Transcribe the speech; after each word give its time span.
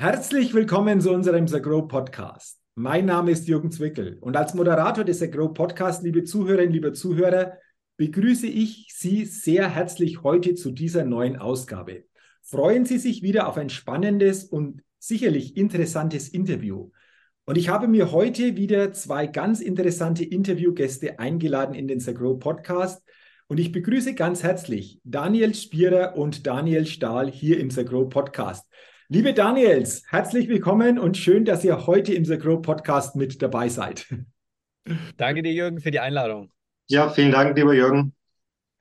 Herzlich 0.00 0.54
willkommen 0.54 0.98
zu 1.02 1.12
unserem 1.12 1.46
The 1.46 1.60
Grow 1.60 1.86
Podcast. 1.86 2.58
Mein 2.74 3.04
Name 3.04 3.32
ist 3.32 3.46
Jürgen 3.46 3.70
Zwickel 3.70 4.16
und 4.22 4.34
als 4.34 4.54
Moderator 4.54 5.04
des 5.04 5.18
The 5.18 5.30
Grow 5.30 5.52
Podcast, 5.52 6.02
liebe 6.02 6.24
Zuhörerinnen, 6.24 6.72
liebe 6.72 6.94
Zuhörer, 6.94 7.58
begrüße 7.98 8.46
ich 8.46 8.94
Sie 8.96 9.26
sehr 9.26 9.68
herzlich 9.68 10.22
heute 10.22 10.54
zu 10.54 10.70
dieser 10.70 11.04
neuen 11.04 11.36
Ausgabe. 11.36 12.04
Freuen 12.40 12.86
Sie 12.86 12.96
sich 12.96 13.22
wieder 13.22 13.46
auf 13.46 13.58
ein 13.58 13.68
spannendes 13.68 14.44
und 14.44 14.80
sicherlich 14.98 15.58
interessantes 15.58 16.30
Interview. 16.30 16.92
Und 17.44 17.58
ich 17.58 17.68
habe 17.68 17.86
mir 17.86 18.10
heute 18.10 18.56
wieder 18.56 18.94
zwei 18.94 19.26
ganz 19.26 19.60
interessante 19.60 20.24
Interviewgäste 20.24 21.18
eingeladen 21.18 21.74
in 21.74 21.88
den 21.88 22.00
The 22.00 22.14
Grow 22.14 22.38
Podcast. 22.38 23.06
Und 23.48 23.60
ich 23.60 23.70
begrüße 23.70 24.14
ganz 24.14 24.42
herzlich 24.44 24.98
Daniel 25.04 25.54
Spierer 25.54 26.16
und 26.16 26.46
Daniel 26.46 26.86
Stahl 26.86 27.30
hier 27.30 27.60
im 27.60 27.68
The 27.68 27.84
Grow 27.84 28.08
Podcast. 28.08 28.66
Liebe 29.12 29.34
Daniels, 29.34 30.04
herzlich 30.08 30.48
willkommen 30.48 30.96
und 30.96 31.16
schön, 31.16 31.44
dass 31.44 31.64
ihr 31.64 31.88
heute 31.88 32.14
im 32.14 32.24
The 32.24 32.38
Grow 32.38 32.62
Podcast 32.62 33.16
mit 33.16 33.42
dabei 33.42 33.68
seid. 33.68 34.06
Danke 35.16 35.42
dir, 35.42 35.52
Jürgen, 35.52 35.80
für 35.80 35.90
die 35.90 35.98
Einladung. 35.98 36.52
Ja, 36.86 37.10
vielen 37.10 37.32
Dank, 37.32 37.56
lieber 37.56 37.74
Jürgen. 37.74 38.14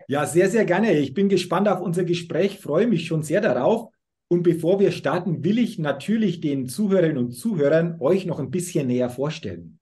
Ja, 0.07 0.27
sehr, 0.27 0.47
sehr 0.51 0.65
gerne. 0.65 0.93
Ich 0.99 1.15
bin 1.15 1.29
gespannt 1.29 1.67
auf 1.67 1.81
unser 1.81 2.03
Gespräch, 2.03 2.59
freue 2.59 2.85
mich 2.85 3.07
schon 3.07 3.23
sehr 3.23 3.41
darauf. 3.41 3.91
Und 4.27 4.43
bevor 4.43 4.79
wir 4.79 4.91
starten, 4.91 5.43
will 5.43 5.57
ich 5.57 5.79
natürlich 5.79 6.41
den 6.41 6.67
Zuhörerinnen 6.67 7.17
und 7.17 7.31
Zuhörern 7.31 7.97
euch 7.99 8.27
noch 8.27 8.37
ein 8.37 8.51
bisschen 8.51 8.85
näher 8.85 9.09
vorstellen. 9.09 9.79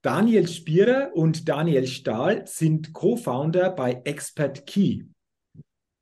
Daniel 0.00 0.46
Spierer 0.46 1.10
und 1.12 1.48
Daniel 1.48 1.88
Stahl 1.88 2.46
sind 2.46 2.92
Co-Founder 2.92 3.70
bei 3.70 4.00
Expert 4.04 4.64
Key. 4.64 5.06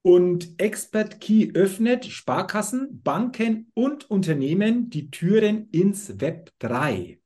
Und 0.02 0.58
Expert 0.58 1.20
Key 1.20 1.50
öffnet 1.52 2.06
Sparkassen, 2.06 3.02
Banken 3.02 3.70
und 3.74 4.10
Unternehmen 4.10 4.88
die 4.88 5.10
Türen 5.10 5.68
ins 5.72 6.20
Web 6.20 6.50
3. 6.60 7.18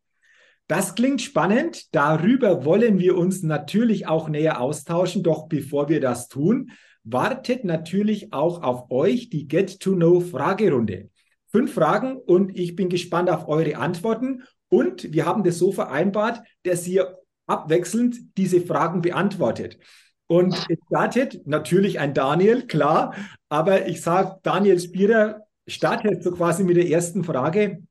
Das 0.67 0.95
klingt 0.95 1.23
spannend. 1.23 1.95
Darüber 1.95 2.65
wollen 2.65 2.99
wir 2.99 3.17
uns 3.17 3.43
natürlich 3.43 4.09
auch 4.09 4.29
näher 4.29 4.61
austauschen. 4.61 5.23
Doch 5.23 5.47
bevor 5.47 5.89
wir 5.89 6.01
das 6.01 6.29
tun, 6.29 6.73
wartet 7.05 7.65
natürlich 7.65 8.33
auch 8.33 8.63
auf 8.63 8.91
euch 8.91 9.29
die 9.29 9.47
Get-to-Know-Fragerunde. 9.47 11.11
Fünf 11.53 11.75
Fragen 11.75 12.17
und 12.17 12.59
ich 12.59 12.75
bin 12.75 12.89
gespannt 12.89 13.31
auf 13.31 13.47
eure 13.47 13.77
Antworten. 13.77 14.43
Und 14.69 15.13
wir 15.13 15.27
haben 15.27 15.45
das 15.45 15.59
so 15.59 15.71
vereinbart, 15.71 16.43
dass 16.65 16.89
ihr 16.89 17.19
abwechselnd 17.47 18.37
diese 18.37 18.61
Fragen 18.61 19.03
beantwortet. 19.03 19.79
Und 20.27 20.55
es 20.69 20.79
startet 20.87 21.47
natürlich 21.47 22.01
ein 22.01 22.15
Daniel, 22.15 22.67
klar, 22.67 23.15
aber 23.49 23.87
ich 23.87 24.01
sage, 24.01 24.39
Daniel 24.43 24.81
Spierer 24.81 25.41
startet 25.67 26.23
so 26.23 26.33
quasi 26.33 26.65
mit 26.65 26.77
der 26.77 26.89
ersten 26.89 27.25
Frage. 27.25 27.83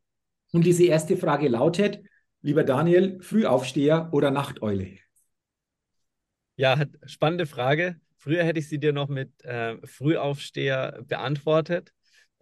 Und 0.51 0.65
diese 0.65 0.85
erste 0.85 1.17
Frage 1.17 1.47
lautet, 1.47 2.01
lieber 2.41 2.63
Daniel, 2.63 3.19
Frühaufsteher 3.21 4.09
oder 4.11 4.31
Nachteule? 4.31 4.97
Ja, 6.55 6.83
spannende 7.05 7.45
Frage. 7.45 7.99
Früher 8.17 8.43
hätte 8.43 8.59
ich 8.59 8.69
sie 8.69 8.79
dir 8.79 8.93
noch 8.93 9.09
mit 9.09 9.43
äh, 9.43 9.75
Frühaufsteher 9.85 11.03
beantwortet. 11.07 11.91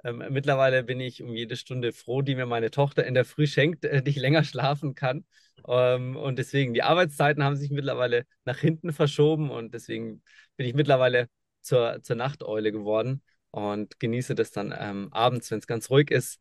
Ähm, 0.04 0.24
mittlerweile 0.30 0.84
bin 0.84 1.00
ich 1.00 1.24
um 1.24 1.34
jede 1.34 1.56
Stunde 1.56 1.94
froh, 1.94 2.22
die 2.22 2.36
mir 2.36 2.46
meine 2.46 2.72
Tochter 2.72 3.06
in 3.06 3.14
der 3.14 3.26
Früh 3.26 3.48
schenkt, 3.48 3.86
äh, 3.86 4.04
die 4.04 4.12
ich 4.12 4.18
länger 4.18 4.44
schlafen 4.44 4.96
kann. 4.96 5.26
Ähm, 5.68 6.16
und 6.16 6.38
deswegen, 6.40 6.74
die 6.74 6.84
Arbeitszeiten 6.84 7.44
haben 7.44 7.56
sich 7.56 7.72
mittlerweile 7.72 8.26
nach 8.46 8.58
hinten 8.60 8.94
verschoben 8.94 9.50
und 9.52 9.74
deswegen 9.74 10.24
bin 10.58 10.68
ich 10.68 10.74
mittlerweile 10.74 11.30
zur, 11.62 12.02
zur 12.04 12.16
Nachteule 12.16 12.72
geworden 12.72 13.22
und 13.52 14.00
genieße 14.00 14.36
das 14.36 14.52
dann 14.52 14.74
ähm, 14.78 15.10
abends, 15.14 15.52
wenn 15.52 15.60
es 15.60 15.68
ganz 15.68 15.90
ruhig 15.90 16.12
ist, 16.12 16.40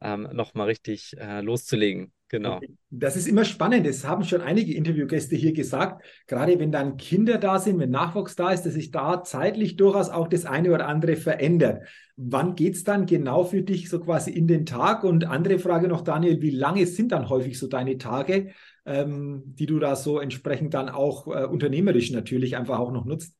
ähm, 0.00 0.28
nochmal 0.32 0.66
richtig 0.68 1.16
äh, 1.18 1.40
loszulegen. 1.42 2.12
Genau. 2.28 2.60
Das 2.90 3.16
ist 3.16 3.28
immer 3.28 3.44
spannend. 3.44 3.86
Es 3.86 4.04
haben 4.04 4.24
schon 4.24 4.40
einige 4.40 4.74
Interviewgäste 4.74 5.36
hier 5.36 5.52
gesagt, 5.52 6.04
gerade 6.26 6.58
wenn 6.58 6.72
dann 6.72 6.96
Kinder 6.96 7.38
da 7.38 7.60
sind, 7.60 7.78
wenn 7.78 7.90
Nachwuchs 7.90 8.34
da 8.34 8.50
ist, 8.50 8.62
dass 8.62 8.74
sich 8.74 8.90
da 8.90 9.22
zeitlich 9.22 9.76
durchaus 9.76 10.08
auch 10.08 10.26
das 10.26 10.44
eine 10.44 10.72
oder 10.72 10.88
andere 10.88 11.14
verändert. 11.14 11.86
Wann 12.16 12.56
geht 12.56 12.74
es 12.74 12.82
dann 12.82 13.06
genau 13.06 13.44
für 13.44 13.62
dich 13.62 13.88
so 13.88 14.00
quasi 14.00 14.32
in 14.32 14.48
den 14.48 14.66
Tag? 14.66 15.04
Und 15.04 15.24
andere 15.24 15.60
Frage 15.60 15.86
noch, 15.86 16.00
Daniel, 16.00 16.40
wie 16.42 16.50
lange 16.50 16.86
sind 16.86 17.12
dann 17.12 17.28
häufig 17.28 17.58
so 17.58 17.68
deine 17.68 17.96
Tage, 17.96 18.52
ähm, 18.86 19.42
die 19.46 19.66
du 19.66 19.78
da 19.78 19.94
so 19.94 20.18
entsprechend 20.18 20.74
dann 20.74 20.88
auch 20.88 21.28
äh, 21.28 21.44
unternehmerisch 21.44 22.10
natürlich 22.10 22.56
einfach 22.56 22.80
auch 22.80 22.90
noch 22.90 23.04
nutzt? 23.04 23.36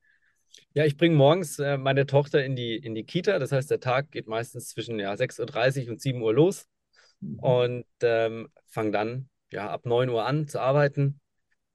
Ja, 0.74 0.84
ich 0.84 0.96
bringe 0.96 1.16
morgens 1.16 1.58
äh, 1.58 1.76
meine 1.76 2.06
Tochter 2.06 2.44
in 2.44 2.54
die, 2.54 2.76
in 2.76 2.94
die 2.94 3.04
Kita. 3.04 3.40
Das 3.40 3.50
heißt, 3.50 3.70
der 3.70 3.80
Tag 3.80 4.12
geht 4.12 4.28
meistens 4.28 4.68
zwischen 4.68 4.98
ja, 5.00 5.12
6.30 5.12 5.86
Uhr 5.86 5.92
und 5.92 6.00
7 6.00 6.22
Uhr 6.22 6.34
los. 6.34 6.68
Mhm. 7.20 7.38
und 7.38 7.86
ähm, 8.02 8.48
fange 8.66 8.90
dann 8.90 9.28
ja 9.50 9.70
ab 9.70 9.86
9 9.86 10.08
Uhr 10.08 10.24
an 10.24 10.48
zu 10.48 10.60
arbeiten 10.60 11.20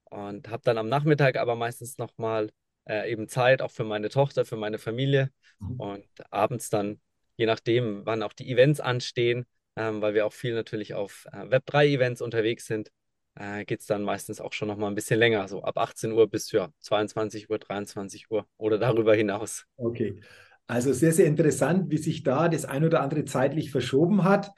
und 0.05 0.49
habe 0.49 0.61
dann 0.63 0.77
am 0.77 0.89
Nachmittag 0.89 1.37
aber 1.37 1.55
meistens 1.55 1.97
nochmal 1.97 2.51
äh, 2.87 3.11
eben 3.11 3.27
Zeit 3.27 3.61
auch 3.61 3.71
für 3.71 3.83
meine 3.83 4.09
Tochter, 4.09 4.45
für 4.45 4.57
meine 4.57 4.77
Familie 4.77 5.31
mhm. 5.59 5.79
und 5.79 6.05
abends 6.29 6.69
dann, 6.69 6.99
je 7.37 7.45
nachdem, 7.45 8.05
wann 8.05 8.23
auch 8.23 8.33
die 8.33 8.51
Events 8.51 8.79
anstehen, 8.79 9.45
ähm, 9.75 10.01
weil 10.01 10.13
wir 10.13 10.25
auch 10.25 10.33
viel 10.33 10.53
natürlich 10.53 10.93
auf 10.93 11.25
äh, 11.31 11.37
Web3-Events 11.37 12.21
unterwegs 12.21 12.65
sind, 12.65 12.91
äh, 13.35 13.63
geht 13.63 13.79
es 13.79 13.85
dann 13.85 14.03
meistens 14.03 14.41
auch 14.41 14.53
schon 14.53 14.67
nochmal 14.67 14.91
ein 14.91 14.95
bisschen 14.95 15.19
länger, 15.19 15.47
so 15.47 15.63
ab 15.63 15.77
18 15.77 16.11
Uhr 16.11 16.29
bis 16.29 16.51
ja, 16.51 16.69
22 16.79 17.49
Uhr, 17.49 17.59
23 17.59 18.29
Uhr 18.29 18.45
oder 18.57 18.77
darüber 18.77 19.15
hinaus. 19.15 19.65
Okay. 19.77 20.21
Also 20.67 20.93
sehr, 20.93 21.11
sehr 21.11 21.25
interessant, 21.25 21.89
wie 21.89 21.97
sich 21.97 22.23
da 22.23 22.47
das 22.47 22.65
ein 22.65 22.85
oder 22.85 23.01
andere 23.01 23.25
zeitlich 23.25 23.71
verschoben 23.71 24.23
hat. 24.23 24.51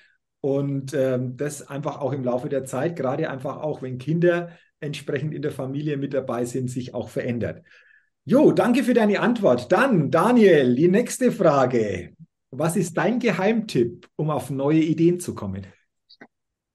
Und 0.45 0.93
ähm, 0.93 1.37
das 1.37 1.69
einfach 1.69 2.01
auch 2.01 2.11
im 2.11 2.25
Laufe 2.25 2.49
der 2.49 2.65
Zeit, 2.65 2.97
gerade 2.97 3.29
einfach 3.29 3.61
auch, 3.61 3.81
wenn 3.81 3.97
Kinder 3.97 4.49
entsprechend 4.81 5.33
in 5.33 5.41
der 5.41 5.53
Familie 5.53 5.95
mit 5.95 6.13
dabei 6.13 6.43
sind, 6.43 6.69
sich 6.69 6.93
auch 6.93 7.07
verändert. 7.07 7.63
Jo, 8.25 8.51
danke 8.51 8.83
für 8.83 8.93
deine 8.93 9.21
Antwort. 9.21 9.71
Dann, 9.71 10.11
Daniel, 10.11 10.75
die 10.75 10.89
nächste 10.89 11.31
Frage. 11.31 12.13
Was 12.51 12.75
ist 12.75 12.97
dein 12.97 13.19
Geheimtipp, 13.19 14.09
um 14.17 14.29
auf 14.29 14.49
neue 14.49 14.81
Ideen 14.81 15.21
zu 15.21 15.33
kommen? 15.33 15.65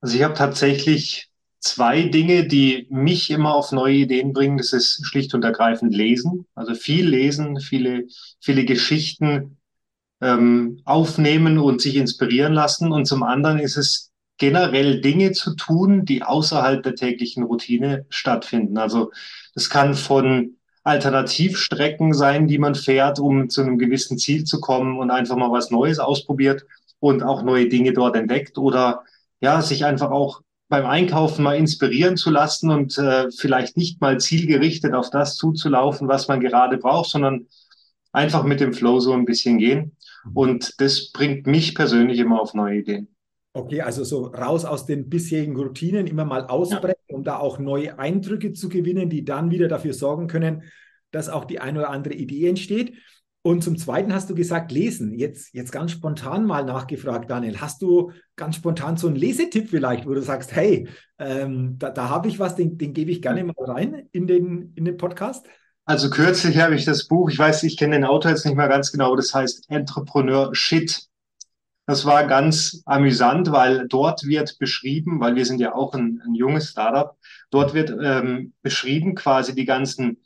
Also 0.01 0.17
ich 0.17 0.23
habe 0.23 0.33
tatsächlich 0.33 1.29
zwei 1.61 2.05
Dinge, 2.05 2.47
die 2.49 2.87
mich 2.89 3.31
immer 3.31 3.55
auf 3.55 3.73
neue 3.73 3.97
Ideen 3.97 4.33
bringen. 4.33 4.57
Das 4.57 4.73
ist 4.73 5.05
schlicht 5.05 5.35
und 5.35 5.45
ergreifend 5.45 5.95
Lesen. 5.95 6.47
Also 6.55 6.75
viel 6.75 7.07
Lesen, 7.07 7.61
viele, 7.61 8.07
viele 8.41 8.65
Geschichten, 8.65 9.58
ähm, 10.21 10.81
aufnehmen 10.85 11.59
und 11.59 11.81
sich 11.81 11.97
inspirieren 11.97 12.53
lassen. 12.53 12.93
Und 12.93 13.07
zum 13.07 13.23
anderen 13.23 13.59
ist 13.59 13.77
es 13.77 14.11
generell 14.39 15.01
Dinge 15.01 15.33
zu 15.33 15.55
tun, 15.55 16.05
die 16.05 16.23
außerhalb 16.23 16.83
der 16.83 16.95
täglichen 16.95 17.43
Routine 17.43 18.07
stattfinden. 18.09 18.79
Also 18.79 19.11
das 19.55 19.69
kann 19.69 19.95
von 19.95 20.57
Alternativstrecken 20.85 22.15
sein, 22.15 22.47
die 22.47 22.59
man 22.59 22.75
fährt, 22.75 23.19
um 23.19 23.51
zu 23.51 23.63
einem 23.63 23.79
gewissen 23.79 24.17
Ziel 24.17 24.45
zu 24.45 24.61
kommen 24.61 24.99
und 24.99 25.11
einfach 25.11 25.37
mal 25.37 25.53
was 25.53 25.71
Neues 25.71 25.99
ausprobiert 25.99 26.65
und 27.01 27.23
auch 27.23 27.43
neue 27.43 27.69
Dinge 27.69 27.93
dort 27.93 28.17
entdeckt 28.17 28.59
oder 28.59 29.03
ja, 29.41 29.61
sich 29.61 29.85
einfach 29.85 30.11
auch 30.11 30.41
beim 30.69 30.87
Einkaufen 30.87 31.43
mal 31.43 31.57
inspirieren 31.57 32.17
zu 32.17 32.31
lassen 32.31 32.71
und 32.71 32.99
äh, 32.99 33.31
vielleicht 33.31 33.77
nicht 33.77 34.01
mal 34.01 34.19
zielgerichtet 34.19 34.95
auf 34.95 35.11
das 35.11 35.37
zuzulaufen, 35.37 36.09
was 36.09 36.29
man 36.29 36.41
gerade 36.41 36.77
braucht, 36.77 37.11
sondern 37.11 37.47
einfach 38.13 38.45
mit 38.45 38.61
dem 38.61 38.73
Flow 38.73 39.01
so 39.01 39.13
ein 39.13 39.25
bisschen 39.25 39.59
gehen. 39.59 39.97
Und 40.35 40.81
das 40.81 41.13
bringt 41.13 41.47
mich 41.47 41.75
persönlich 41.75 42.19
immer 42.19 42.41
auf 42.41 42.55
neue 42.55 42.79
Ideen. 42.79 43.09
Okay, 43.53 43.81
also 43.81 44.05
so 44.05 44.27
raus 44.27 44.65
aus 44.65 44.87
den 44.87 45.09
bisherigen 45.09 45.57
Routinen, 45.57 46.07
immer 46.07 46.25
mal 46.25 46.47
ausbrechen, 46.47 47.03
ja. 47.09 47.17
um 47.17 47.25
da 47.25 47.39
auch 47.39 47.59
neue 47.59 47.99
Eindrücke 47.99 48.53
zu 48.53 48.69
gewinnen, 48.69 49.09
die 49.09 49.25
dann 49.25 49.51
wieder 49.51 49.69
dafür 49.69 49.95
sorgen 49.95 50.29
können, 50.29 50.63
dass 51.11 51.29
auch 51.29 51.45
die 51.45 51.59
eine 51.59 51.81
oder 51.81 51.91
andere 51.91 52.15
Idee 52.15 52.49
entsteht. 52.49 52.95
Und 53.43 53.65
zum 53.65 53.79
Zweiten 53.79 54.13
hast 54.13 54.29
du 54.29 54.35
gesagt, 54.35 54.73
lesen. 54.73 55.15
Jetzt, 55.15 55.55
jetzt 55.55 55.73
ganz 55.73 55.93
spontan 55.93 56.45
mal 56.45 56.65
nachgefragt, 56.65 57.31
Daniel. 57.31 57.61
Hast 57.61 57.81
du 57.81 58.13
ganz 58.37 58.57
spontan 58.57 58.97
so 58.97 59.07
einen 59.07 59.17
Lesetipp 59.17 59.71
vielleicht, 59.71 60.07
wo 60.07 60.13
du 60.13 60.21
sagst, 60.21 60.55
hey, 60.55 60.89
ähm, 61.19 61.79
da, 61.79 61.91
da 61.91 62.11
habe 62.11 62.29
ich 62.29 62.39
was, 62.39 62.57
den, 62.57 62.77
den 62.77 62.93
gebe 62.93 63.11
ich 63.11 63.23
gerne 63.23 63.45
mal 63.45 63.55
rein 63.59 64.09
in 64.13 64.27
den, 64.27 64.73
in 64.75 64.85
den 64.85 64.97
Podcast? 64.97 65.47
Also 65.89 66.11
kürzlich 66.11 66.59
habe 66.59 66.75
ich 66.75 66.85
das 66.85 67.09
Buch, 67.09 67.31
ich 67.31 67.39
weiß, 67.39 67.63
ich 67.63 67.79
kenne 67.79 67.97
den 67.97 68.05
Autor 68.05 68.33
jetzt 68.33 68.45
nicht 68.45 68.59
mehr 68.59 68.69
ganz 68.69 68.93
genau, 68.93 69.17
das 69.17 69.33
heißt 69.35 69.71
Entrepreneur 69.71 70.55
Shit. 70.55 71.09
Das 71.87 72.05
war 72.05 72.27
ganz 72.27 72.83
amüsant, 72.85 73.51
weil 73.53 73.89
dort 73.89 74.27
wird 74.27 74.59
beschrieben, 74.59 75.19
weil 75.19 75.35
wir 75.35 75.47
sind 75.47 75.61
ja 75.61 75.75
auch 75.75 75.95
ein, 75.95 76.21
ein 76.27 76.35
junges 76.35 76.69
Startup, 76.69 77.17
dort 77.51 77.73
wird 77.73 77.89
ähm, 78.03 78.53
beschrieben 78.61 79.15
quasi 79.15 79.55
die 79.55 79.65
ganzen 79.65 80.19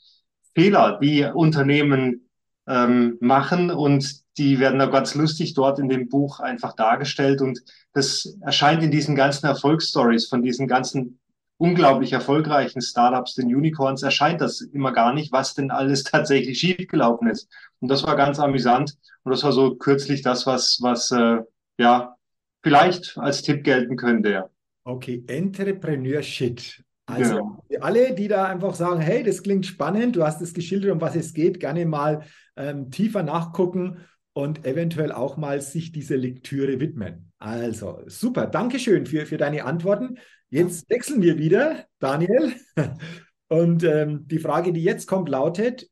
Fehler, 0.53 0.99
die 1.01 1.23
Unternehmen 1.33 2.29
ähm, 2.67 3.17
machen 3.21 3.71
und 3.71 4.21
die 4.39 4.59
werden 4.59 4.81
da 4.81 4.87
ganz 4.87 5.15
lustig 5.15 5.55
dort 5.55 5.79
in 5.79 5.89
dem 5.89 6.09
Buch 6.09 6.41
einfach 6.41 6.75
dargestellt 6.75 7.41
und 7.41 7.61
das 7.93 8.37
erscheint 8.41 8.83
in 8.83 8.91
diesen 8.91 9.15
ganzen 9.15 9.47
Erfolgsstories 9.47 10.27
von 10.27 10.43
diesen 10.43 10.67
ganzen 10.67 11.21
unglaublich 11.63 12.13
erfolgreichen 12.13 12.83
Startups, 12.83 13.35
den 13.35 13.55
Unicorns, 13.55 14.03
erscheint 14.03 14.41
das 14.41 14.61
immer 14.61 14.93
gar 14.93 15.15
nicht, 15.15 15.31
was 15.31 15.55
denn 15.55 15.71
alles 15.71 16.03
tatsächlich 16.03 16.59
schiefgelaufen 16.59 17.29
ist. 17.29 17.49
Und 17.81 17.89
das 17.89 18.03
war 18.05 18.17
ganz 18.17 18.41
amüsant. 18.41 18.99
Und 19.23 19.31
das 19.31 19.45
war 19.45 19.53
so 19.53 19.77
kürzlich 19.77 20.23
das, 20.23 20.45
was, 20.45 20.81
was 20.83 21.13
äh, 21.13 21.39
ja, 21.79 22.17
vielleicht 22.65 23.17
als 23.17 23.43
Tipp 23.43 23.63
gelten 23.63 23.97
könnte. 23.97 24.31
Ja. 24.31 24.51
Okay, 24.85 25.23
Entrepreneurship. 25.29 26.61
Also 27.07 27.59
für 27.69 27.83
alle, 27.83 28.15
die 28.15 28.27
da 28.27 28.47
einfach 28.47 28.75
sagen, 28.75 29.01
hey, 29.01 29.23
das 29.23 29.43
klingt 29.43 29.67
spannend, 29.67 30.17
du 30.17 30.25
hast 30.25 30.41
es 30.41 30.55
geschildert, 30.55 30.91
um 30.91 31.01
was 31.01 31.15
es 31.15 31.33
geht, 31.33 31.61
gerne 31.61 31.87
mal 31.87 32.25
ähm, 32.57 32.91
tiefer 32.91 33.23
nachgucken 33.23 33.99
und 34.33 34.65
eventuell 34.67 35.13
auch 35.13 35.37
mal 35.37 35.61
sich 35.61 35.93
dieser 35.93 36.17
Lektüre 36.17 36.81
widmen. 36.81 37.33
Also 37.39 38.01
super, 38.07 38.47
Dankeschön 38.47 39.07
für, 39.07 39.27
für 39.27 39.37
deine 39.37 39.65
Antworten. 39.65 40.19
Jetzt 40.53 40.91
wechseln 40.91 41.23
wir 41.23 41.39
wieder, 41.39 41.87
Daniel. 41.99 42.55
Und 43.49 43.85
ähm, 43.85 44.29
die 44.29 44.39
Frage, 44.39 44.75
die 44.75 44.85
jetzt 44.85 45.07
kommt, 45.07 45.31
lautet, 45.31 45.89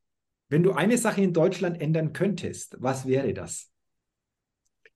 wenn 0.50 0.62
du 0.62 0.72
eine 0.72 0.98
Sache 0.98 1.22
in 1.22 1.32
Deutschland 1.32 1.80
ändern 1.80 2.12
könntest, 2.12 2.76
was 2.78 3.06
wäre 3.06 3.32
das? 3.32 3.70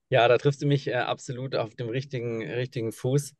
Ja, 0.09 0.27
da 0.27 0.37
triffst 0.37 0.61
du 0.61 0.67
mich 0.67 0.87
äh, 0.87 0.93
absolut 0.93 1.55
auf 1.55 1.73
dem 1.73 1.89
richtigen, 1.89 2.43
richtigen 2.43 2.91
Fuß. 2.91 3.33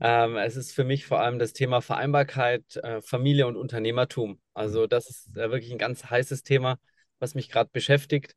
Ähm, 0.00 0.36
es 0.36 0.56
ist 0.56 0.74
für 0.74 0.84
mich 0.84 1.06
vor 1.06 1.20
allem 1.20 1.38
das 1.38 1.54
Thema 1.54 1.80
Vereinbarkeit, 1.80 2.76
äh, 2.76 3.00
Familie 3.00 3.46
und 3.46 3.56
Unternehmertum. 3.56 4.38
Also 4.52 4.86
das 4.86 5.08
ist 5.08 5.34
äh, 5.34 5.50
wirklich 5.50 5.72
ein 5.72 5.78
ganz 5.78 6.04
heißes 6.04 6.42
Thema, 6.42 6.78
was 7.20 7.34
mich 7.34 7.48
gerade 7.48 7.70
beschäftigt, 7.72 8.34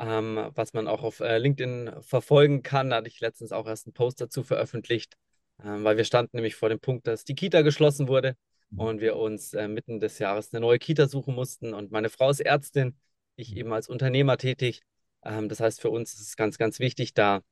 ähm, 0.00 0.50
was 0.56 0.72
man 0.72 0.88
auch 0.88 1.04
auf 1.04 1.20
äh, 1.20 1.38
LinkedIn 1.38 1.92
verfolgen 2.00 2.64
kann. 2.64 2.90
Da 2.90 2.96
hatte 2.96 3.08
ich 3.08 3.20
letztens 3.20 3.52
auch 3.52 3.68
erst 3.68 3.86
einen 3.86 3.94
Post 3.94 4.20
dazu 4.20 4.42
veröffentlicht, 4.42 5.14
weil 5.64 5.96
wir 5.96 6.04
standen 6.04 6.36
nämlich 6.36 6.54
vor 6.56 6.68
dem 6.68 6.80
Punkt, 6.80 7.06
dass 7.06 7.24
die 7.24 7.34
Kita 7.34 7.62
geschlossen 7.62 8.08
wurde 8.08 8.36
und 8.76 9.00
wir 9.00 9.16
uns 9.16 9.54
äh, 9.54 9.68
mitten 9.68 10.00
des 10.00 10.18
Jahres 10.18 10.52
eine 10.52 10.60
neue 10.60 10.78
Kita 10.78 11.08
suchen 11.08 11.34
mussten. 11.34 11.74
Und 11.74 11.90
meine 11.90 12.08
Frau 12.08 12.30
ist 12.30 12.40
Ärztin, 12.40 12.96
ich 13.36 13.56
eben 13.56 13.72
als 13.72 13.88
Unternehmer 13.88 14.38
tätig. 14.38 14.82
Ähm, 15.24 15.48
das 15.48 15.60
heißt, 15.60 15.80
für 15.80 15.90
uns 15.90 16.14
ist 16.14 16.20
es 16.20 16.36
ganz, 16.36 16.58
ganz 16.58 16.78
wichtig, 16.78 17.14
da 17.14 17.42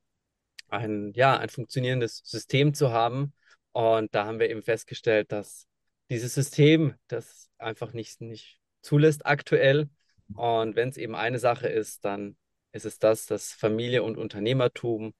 ein, 0.68 1.12
ja, 1.14 1.38
ein 1.38 1.48
funktionierendes 1.48 2.22
System 2.24 2.74
zu 2.74 2.92
haben. 2.92 3.32
Und 3.72 4.14
da 4.14 4.26
haben 4.26 4.40
wir 4.40 4.50
eben 4.50 4.62
festgestellt, 4.62 5.32
dass 5.32 5.66
dieses 6.10 6.34
System 6.34 6.94
das 7.08 7.50
einfach 7.58 7.92
nicht, 7.92 8.20
nicht 8.20 8.58
zulässt 8.82 9.26
aktuell. 9.26 9.88
Und 10.34 10.76
wenn 10.76 10.88
es 10.88 10.96
eben 10.96 11.14
eine 11.14 11.38
Sache 11.38 11.68
ist, 11.68 12.04
dann 12.04 12.36
ist 12.72 12.86
es 12.86 12.98
das, 12.98 13.26
dass 13.26 13.52
Familie 13.52 14.02
und 14.02 14.16
Unternehmertum 14.16 15.12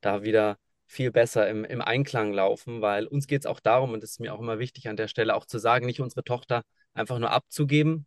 da 0.00 0.22
wieder 0.22 0.58
viel 0.90 1.10
besser 1.12 1.48
im, 1.48 1.64
im 1.64 1.80
Einklang 1.80 2.32
laufen, 2.32 2.80
weil 2.82 3.06
uns 3.06 3.26
geht 3.26 3.42
es 3.42 3.46
auch 3.46 3.60
darum, 3.60 3.92
und 3.92 4.02
das 4.02 4.12
ist 4.12 4.20
mir 4.20 4.34
auch 4.34 4.40
immer 4.40 4.58
wichtig 4.58 4.88
an 4.88 4.96
der 4.96 5.08
Stelle 5.08 5.34
auch 5.34 5.46
zu 5.46 5.58
sagen, 5.58 5.86
nicht 5.86 6.00
unsere 6.00 6.24
Tochter 6.24 6.62
einfach 6.94 7.18
nur 7.18 7.30
abzugeben, 7.30 8.06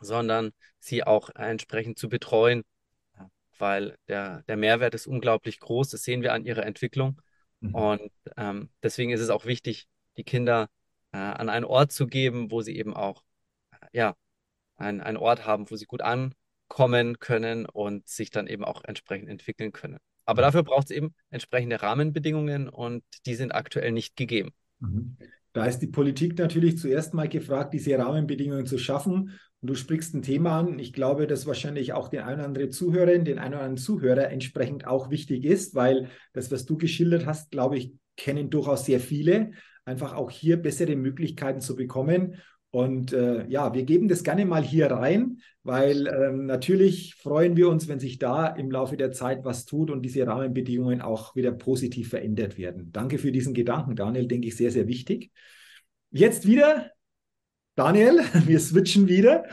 sondern 0.00 0.52
sie 0.80 1.04
auch 1.04 1.30
entsprechend 1.34 1.98
zu 1.98 2.08
betreuen 2.08 2.64
weil 3.58 3.98
der, 4.08 4.42
der 4.42 4.56
Mehrwert 4.56 4.94
ist 4.94 5.06
unglaublich 5.06 5.60
groß. 5.60 5.90
Das 5.90 6.02
sehen 6.02 6.22
wir 6.22 6.32
an 6.32 6.44
ihrer 6.44 6.64
Entwicklung. 6.64 7.20
Mhm. 7.60 7.74
Und 7.74 8.12
ähm, 8.36 8.70
deswegen 8.82 9.10
ist 9.10 9.20
es 9.20 9.30
auch 9.30 9.44
wichtig, 9.44 9.88
die 10.16 10.24
Kinder 10.24 10.68
äh, 11.12 11.18
an 11.18 11.48
einen 11.48 11.64
Ort 11.64 11.92
zu 11.92 12.06
geben, 12.06 12.50
wo 12.50 12.62
sie 12.62 12.76
eben 12.76 12.94
auch 12.94 13.22
ja, 13.92 14.14
ein, 14.76 15.00
einen 15.00 15.16
Ort 15.16 15.44
haben, 15.46 15.70
wo 15.70 15.76
sie 15.76 15.86
gut 15.86 16.02
ankommen 16.02 17.18
können 17.18 17.66
und 17.66 18.08
sich 18.08 18.30
dann 18.30 18.46
eben 18.46 18.64
auch 18.64 18.84
entsprechend 18.84 19.28
entwickeln 19.28 19.72
können. 19.72 19.98
Aber 20.28 20.42
dafür 20.42 20.62
braucht 20.62 20.90
es 20.90 20.90
eben 20.90 21.14
entsprechende 21.30 21.80
Rahmenbedingungen 21.80 22.68
und 22.68 23.02
die 23.24 23.34
sind 23.34 23.52
aktuell 23.52 23.92
nicht 23.92 24.14
gegeben. 24.14 24.50
Mhm. 24.78 25.16
Da 25.54 25.64
ist 25.64 25.78
die 25.78 25.86
Politik 25.86 26.38
natürlich 26.38 26.76
zuerst 26.76 27.14
mal 27.14 27.30
gefragt, 27.30 27.72
diese 27.72 27.98
Rahmenbedingungen 27.98 28.66
zu 28.66 28.76
schaffen. 28.76 29.38
Und 29.60 29.70
du 29.70 29.74
sprichst 29.74 30.14
ein 30.14 30.20
Thema 30.20 30.58
an. 30.58 30.78
Ich 30.78 30.92
glaube, 30.92 31.26
das 31.26 31.46
wahrscheinlich 31.46 31.94
auch 31.94 32.08
den 32.08 32.20
einen 32.20 32.40
oder 32.40 32.44
anderen 32.44 32.70
Zuhörerin, 32.70 33.24
den 33.24 33.38
einen 33.38 33.54
oder 33.54 33.62
anderen 33.62 33.82
Zuhörer 33.82 34.28
entsprechend 34.28 34.86
auch 34.86 35.08
wichtig 35.08 35.46
ist, 35.46 35.74
weil 35.74 36.10
das, 36.34 36.52
was 36.52 36.66
du 36.66 36.76
geschildert 36.76 37.24
hast, 37.24 37.50
glaube 37.50 37.78
ich, 37.78 37.94
kennen 38.18 38.50
durchaus 38.50 38.84
sehr 38.84 39.00
viele. 39.00 39.52
Einfach 39.86 40.12
auch 40.12 40.30
hier 40.30 40.58
bessere 40.58 40.94
Möglichkeiten 40.94 41.62
zu 41.62 41.74
bekommen. 41.74 42.34
Und 42.70 43.14
äh, 43.14 43.46
ja, 43.48 43.72
wir 43.72 43.84
geben 43.84 44.08
das 44.08 44.22
gerne 44.22 44.44
mal 44.44 44.62
hier 44.62 44.90
rein, 44.90 45.38
weil 45.62 46.06
ähm, 46.06 46.44
natürlich 46.44 47.14
freuen 47.14 47.56
wir 47.56 47.68
uns, 47.70 47.88
wenn 47.88 47.98
sich 47.98 48.18
da 48.18 48.46
im 48.46 48.70
Laufe 48.70 48.98
der 48.98 49.10
Zeit 49.10 49.44
was 49.44 49.64
tut 49.64 49.90
und 49.90 50.02
diese 50.02 50.26
Rahmenbedingungen 50.26 51.00
auch 51.00 51.34
wieder 51.34 51.52
positiv 51.52 52.10
verändert 52.10 52.58
werden. 52.58 52.90
Danke 52.92 53.16
für 53.16 53.32
diesen 53.32 53.54
Gedanken, 53.54 53.96
Daniel, 53.96 54.26
denke 54.26 54.48
ich 54.48 54.56
sehr, 54.56 54.70
sehr 54.70 54.86
wichtig. 54.86 55.30
Jetzt 56.10 56.46
wieder 56.46 56.90
Daniel, 57.74 58.20
wir 58.46 58.60
switchen 58.60 59.08
wieder 59.08 59.44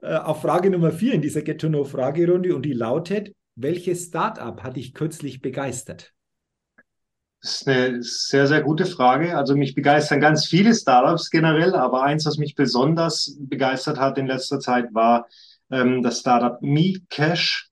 äh, 0.00 0.14
auf 0.14 0.40
Frage 0.40 0.70
Nummer 0.70 0.90
vier 0.90 1.12
in 1.12 1.20
dieser 1.20 1.42
Get 1.42 1.60
to 1.60 1.68
Know 1.68 1.84
Fragerunde 1.84 2.56
und 2.56 2.62
die 2.62 2.72
lautet: 2.72 3.34
Welches 3.56 4.06
Startup 4.06 4.62
hat 4.62 4.76
dich 4.76 4.94
kürzlich 4.94 5.42
begeistert? 5.42 6.13
Das 7.44 7.60
ist 7.60 7.68
eine 7.68 8.02
sehr, 8.02 8.46
sehr 8.46 8.62
gute 8.62 8.86
Frage. 8.86 9.36
Also 9.36 9.54
mich 9.54 9.74
begeistern 9.74 10.18
ganz 10.18 10.46
viele 10.46 10.74
Startups 10.74 11.28
generell, 11.28 11.74
aber 11.74 12.02
eins, 12.02 12.24
was 12.24 12.38
mich 12.38 12.54
besonders 12.54 13.36
begeistert 13.38 14.00
hat 14.00 14.16
in 14.16 14.26
letzter 14.26 14.60
Zeit, 14.60 14.94
war 14.94 15.26
ähm, 15.70 16.02
das 16.02 16.20
Startup 16.20 16.56
MeCash. 16.62 17.68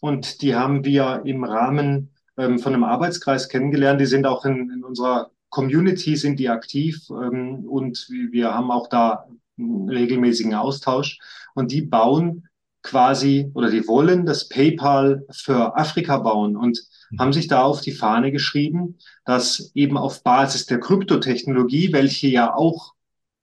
Und 0.00 0.42
die 0.42 0.54
haben 0.54 0.84
wir 0.84 1.22
im 1.24 1.42
Rahmen 1.42 2.14
ähm, 2.36 2.60
von 2.60 2.72
einem 2.72 2.84
Arbeitskreis 2.84 3.48
kennengelernt. 3.48 4.00
Die 4.00 4.06
sind 4.06 4.28
auch 4.28 4.44
in, 4.44 4.70
in 4.70 4.84
unserer 4.84 5.32
Community 5.48 6.14
sind 6.14 6.38
die 6.38 6.48
aktiv 6.48 7.10
ähm, 7.10 7.64
und 7.68 8.08
wir 8.30 8.54
haben 8.54 8.70
auch 8.70 8.88
da 8.88 9.26
regelmäßigen 9.58 10.54
Austausch. 10.54 11.18
Und 11.52 11.72
die 11.72 11.82
bauen 11.82 12.46
quasi 12.86 13.50
oder 13.54 13.70
die 13.70 13.86
wollen 13.86 14.24
das 14.24 14.48
PayPal 14.48 15.26
für 15.30 15.76
Afrika 15.76 16.18
bauen 16.18 16.56
und 16.56 16.80
mhm. 17.10 17.18
haben 17.18 17.32
sich 17.32 17.48
da 17.48 17.62
auf 17.62 17.80
die 17.80 17.92
Fahne 17.92 18.32
geschrieben, 18.32 18.98
dass 19.24 19.72
eben 19.74 19.98
auf 19.98 20.22
Basis 20.22 20.66
der 20.66 20.80
Kryptotechnologie, 20.80 21.92
welche 21.92 22.28
ja 22.28 22.54
auch 22.54 22.94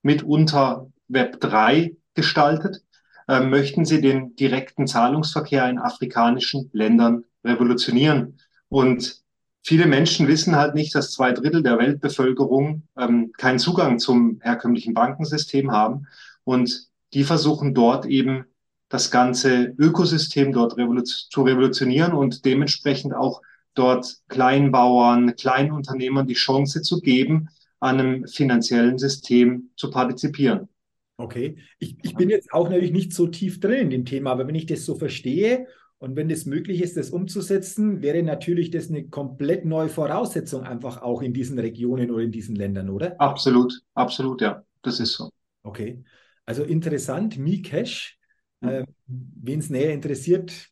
mitunter 0.02 0.88
Web 1.10 1.40
3 1.42 1.96
gestaltet, 2.16 2.82
äh, 3.28 3.42
möchten 3.42 3.86
sie 3.86 4.02
den 4.02 4.36
direkten 4.36 4.88
Zahlungsverkehr 4.88 5.70
in 5.70 5.78
afrikanischen 5.78 6.70
Ländern 6.74 7.26
revolutionieren. 7.44 8.40
Und 8.70 9.22
viele 9.62 9.88
Menschen 9.88 10.28
wissen 10.28 10.56
halt 10.56 10.74
nicht, 10.74 10.96
dass 10.96 11.12
zwei 11.12 11.34
Drittel 11.34 11.64
der 11.64 11.78
Weltbevölkerung 11.78 12.84
ähm, 12.98 13.34
keinen 13.38 13.60
Zugang 13.60 14.00
zum 14.00 14.40
herkömmlichen 14.42 14.94
Bankensystem 14.94 15.72
haben. 15.72 16.08
Und 16.46 16.88
die 17.14 17.24
versuchen 17.24 17.74
dort 17.74 18.06
eben 18.06 18.46
das 18.94 19.10
ganze 19.10 19.74
Ökosystem 19.80 20.54
dort 20.54 20.78
revolu 20.78 21.02
zu 21.02 21.42
revolutionieren 21.42 22.14
und 22.14 22.46
dementsprechend 22.46 23.16
auch 23.16 23.42
dort 23.74 24.18
Kleinbauern, 24.28 25.36
Kleinunternehmern 25.36 26.28
die 26.28 26.36
Chance 26.36 26.84
zu 26.84 27.02
geben, 27.02 27.50
an 27.80 28.00
einem 28.00 28.28
finanziellen 28.28 29.00
System 29.00 29.72
zu 29.78 29.90
partizipieren. 29.90 30.70
Okay, 31.18 31.58
ich, 31.80 31.98
ich 32.04 32.14
bin 32.14 32.30
jetzt 32.30 32.54
auch 32.54 32.70
natürlich 32.70 32.92
nicht 32.92 33.14
so 33.14 33.26
tief 33.26 33.60
drin 33.60 33.80
in 33.80 33.90
dem 33.90 34.06
Thema, 34.06 34.30
aber 34.30 34.48
wenn 34.48 34.54
ich 34.54 34.68
das 34.68 34.86
so 34.86 34.94
verstehe 34.94 35.66
und 35.98 36.16
wenn 36.16 36.30
es 36.30 36.46
möglich 36.46 36.80
ist, 36.80 36.96
das 36.96 37.10
umzusetzen, 37.10 38.04
wäre 38.04 38.22
natürlich 38.22 38.70
das 38.70 38.90
eine 38.90 39.08
komplett 39.08 39.66
neue 39.66 39.90
Voraussetzung 39.90 40.62
einfach 40.62 41.02
auch 41.02 41.24
in 41.24 41.34
diesen 41.34 41.58
Regionen 41.58 42.12
oder 42.12 42.22
in 42.22 42.32
diesen 42.32 42.56
Ländern, 42.56 42.92
oder? 42.92 43.20
Absolut, 43.20 43.74
absolut, 43.96 44.42
ja, 44.42 44.64
das 44.84 45.00
ist 45.00 45.14
so. 45.14 45.32
Okay, 45.64 46.04
also 46.46 46.64
interessant, 46.64 47.40
MiCash. 47.40 48.20
Äh, 48.64 48.86
Wen 49.08 49.60
es 49.60 49.70
näher 49.70 49.94
interessiert, 49.94 50.70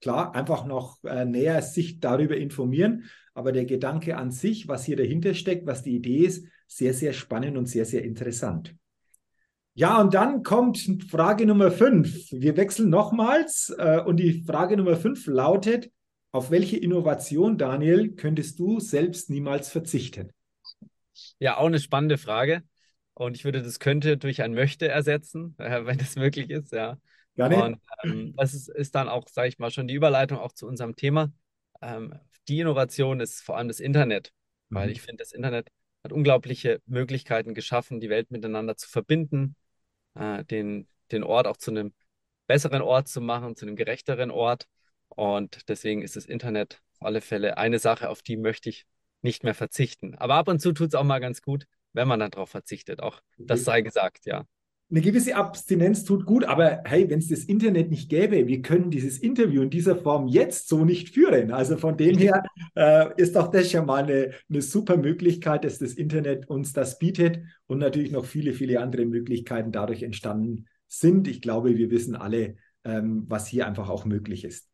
klar, 0.00 0.34
einfach 0.34 0.66
noch 0.66 1.02
äh, 1.04 1.24
näher 1.24 1.62
sich 1.62 2.00
darüber 2.00 2.36
informieren. 2.36 3.04
Aber 3.34 3.52
der 3.52 3.64
Gedanke 3.64 4.16
an 4.16 4.30
sich, 4.30 4.68
was 4.68 4.84
hier 4.84 4.96
dahinter 4.96 5.34
steckt, 5.34 5.66
was 5.66 5.82
die 5.82 5.96
Idee 5.96 6.24
ist, 6.26 6.46
sehr, 6.66 6.94
sehr 6.94 7.12
spannend 7.12 7.56
und 7.56 7.66
sehr, 7.66 7.84
sehr 7.84 8.04
interessant. 8.04 8.74
Ja, 9.74 10.00
und 10.00 10.14
dann 10.14 10.42
kommt 10.42 11.06
Frage 11.08 11.46
Nummer 11.46 11.70
fünf. 11.70 12.30
Wir 12.32 12.56
wechseln 12.56 12.90
nochmals 12.90 13.74
äh, 13.78 14.00
und 14.04 14.18
die 14.18 14.42
Frage 14.42 14.76
Nummer 14.76 14.96
fünf 14.96 15.26
lautet, 15.26 15.90
auf 16.32 16.50
welche 16.50 16.76
Innovation, 16.76 17.56
Daniel, 17.56 18.12
könntest 18.12 18.58
du 18.58 18.78
selbst 18.78 19.30
niemals 19.30 19.70
verzichten? 19.70 20.32
Ja, 21.38 21.56
auch 21.56 21.66
eine 21.66 21.80
spannende 21.80 22.18
Frage. 22.18 22.62
Und 23.14 23.36
ich 23.36 23.44
würde 23.44 23.62
das 23.62 23.80
könnte 23.80 24.16
durch 24.16 24.42
ein 24.42 24.54
möchte 24.54 24.88
ersetzen, 24.88 25.54
äh, 25.58 25.84
wenn 25.84 25.98
das 25.98 26.16
möglich 26.16 26.50
ist, 26.50 26.72
ja. 26.72 26.98
Gerne. 27.48 27.64
Und 27.64 27.80
ähm, 28.04 28.34
das 28.36 28.54
ist, 28.54 28.68
ist, 28.68 28.94
dann 28.94 29.08
auch, 29.08 29.28
sage 29.28 29.48
ich 29.48 29.58
mal, 29.58 29.70
schon 29.70 29.88
die 29.88 29.94
Überleitung 29.94 30.38
auch 30.38 30.52
zu 30.52 30.66
unserem 30.66 30.96
Thema. 30.96 31.32
Ähm, 31.80 32.14
die 32.48 32.60
Innovation 32.60 33.20
ist 33.20 33.40
vor 33.40 33.56
allem 33.56 33.68
das 33.68 33.80
Internet, 33.80 34.32
mhm. 34.68 34.76
weil 34.76 34.90
ich 34.90 35.00
finde, 35.00 35.22
das 35.22 35.32
Internet 35.32 35.68
hat 36.02 36.12
unglaubliche 36.12 36.80
Möglichkeiten 36.86 37.54
geschaffen, 37.54 38.00
die 38.00 38.10
Welt 38.10 38.30
miteinander 38.30 38.76
zu 38.76 38.88
verbinden, 38.88 39.54
äh, 40.14 40.44
den, 40.44 40.88
den 41.12 41.22
Ort 41.22 41.46
auch 41.46 41.56
zu 41.56 41.70
einem 41.70 41.92
besseren 42.46 42.82
Ort 42.82 43.08
zu 43.08 43.20
machen, 43.20 43.56
zu 43.56 43.66
einem 43.66 43.76
gerechteren 43.76 44.30
Ort. 44.30 44.66
Und 45.08 45.68
deswegen 45.68 46.02
ist 46.02 46.16
das 46.16 46.26
Internet 46.26 46.82
auf 46.94 47.06
alle 47.06 47.20
Fälle 47.20 47.58
eine 47.58 47.78
Sache, 47.78 48.08
auf 48.08 48.22
die 48.22 48.36
möchte 48.36 48.68
ich 48.68 48.86
nicht 49.22 49.44
mehr 49.44 49.54
verzichten. 49.54 50.14
Aber 50.16 50.34
ab 50.34 50.48
und 50.48 50.60
zu 50.60 50.72
tut 50.72 50.88
es 50.88 50.94
auch 50.94 51.04
mal 51.04 51.20
ganz 51.20 51.42
gut, 51.42 51.66
wenn 51.92 52.08
man 52.08 52.20
dann 52.20 52.30
darauf 52.30 52.50
verzichtet. 52.50 53.00
Auch 53.00 53.20
das 53.38 53.64
sei 53.64 53.82
gesagt, 53.82 54.24
ja. 54.26 54.46
Eine 54.90 55.00
gewisse 55.00 55.36
Abstinenz 55.36 56.04
tut 56.04 56.26
gut, 56.26 56.44
aber 56.44 56.82
hey, 56.84 57.08
wenn 57.08 57.20
es 57.20 57.28
das 57.28 57.44
Internet 57.44 57.90
nicht 57.90 58.08
gäbe, 58.08 58.48
wir 58.48 58.60
können 58.60 58.90
dieses 58.90 59.18
Interview 59.18 59.62
in 59.62 59.70
dieser 59.70 59.94
Form 59.94 60.26
jetzt 60.26 60.68
so 60.68 60.84
nicht 60.84 61.10
führen. 61.10 61.52
Also 61.52 61.76
von 61.76 61.96
dem 61.96 62.18
her 62.18 62.42
äh, 62.74 63.06
ist 63.16 63.36
doch 63.36 63.48
das 63.48 63.70
schon 63.70 63.86
mal 63.86 64.02
eine, 64.02 64.32
eine 64.48 64.62
super 64.62 64.96
Möglichkeit, 64.96 65.64
dass 65.64 65.78
das 65.78 65.92
Internet 65.92 66.48
uns 66.48 66.72
das 66.72 66.98
bietet 66.98 67.40
und 67.66 67.78
natürlich 67.78 68.10
noch 68.10 68.24
viele, 68.24 68.52
viele 68.52 68.80
andere 68.80 69.06
Möglichkeiten 69.06 69.70
dadurch 69.70 70.02
entstanden 70.02 70.66
sind. 70.88 71.28
Ich 71.28 71.40
glaube, 71.40 71.76
wir 71.76 71.90
wissen 71.90 72.16
alle, 72.16 72.56
ähm, 72.84 73.24
was 73.28 73.46
hier 73.46 73.66
einfach 73.66 73.88
auch 73.88 74.04
möglich 74.04 74.44
ist. 74.44 74.68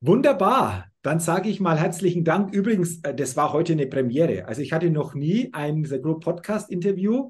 Wunderbar. 0.00 0.86
Dann 1.02 1.20
sage 1.20 1.48
ich 1.48 1.60
mal 1.60 1.78
herzlichen 1.78 2.24
Dank. 2.24 2.54
Übrigens, 2.54 3.00
äh, 3.02 3.14
das 3.14 3.36
war 3.36 3.52
heute 3.52 3.74
eine 3.74 3.86
Premiere. 3.86 4.46
Also 4.46 4.62
ich 4.62 4.72
hatte 4.72 4.90
noch 4.90 5.14
nie 5.14 5.50
ein 5.52 5.84
The 5.84 6.00
Grow 6.00 6.20
Podcast 6.20 6.70
Interview 6.70 7.28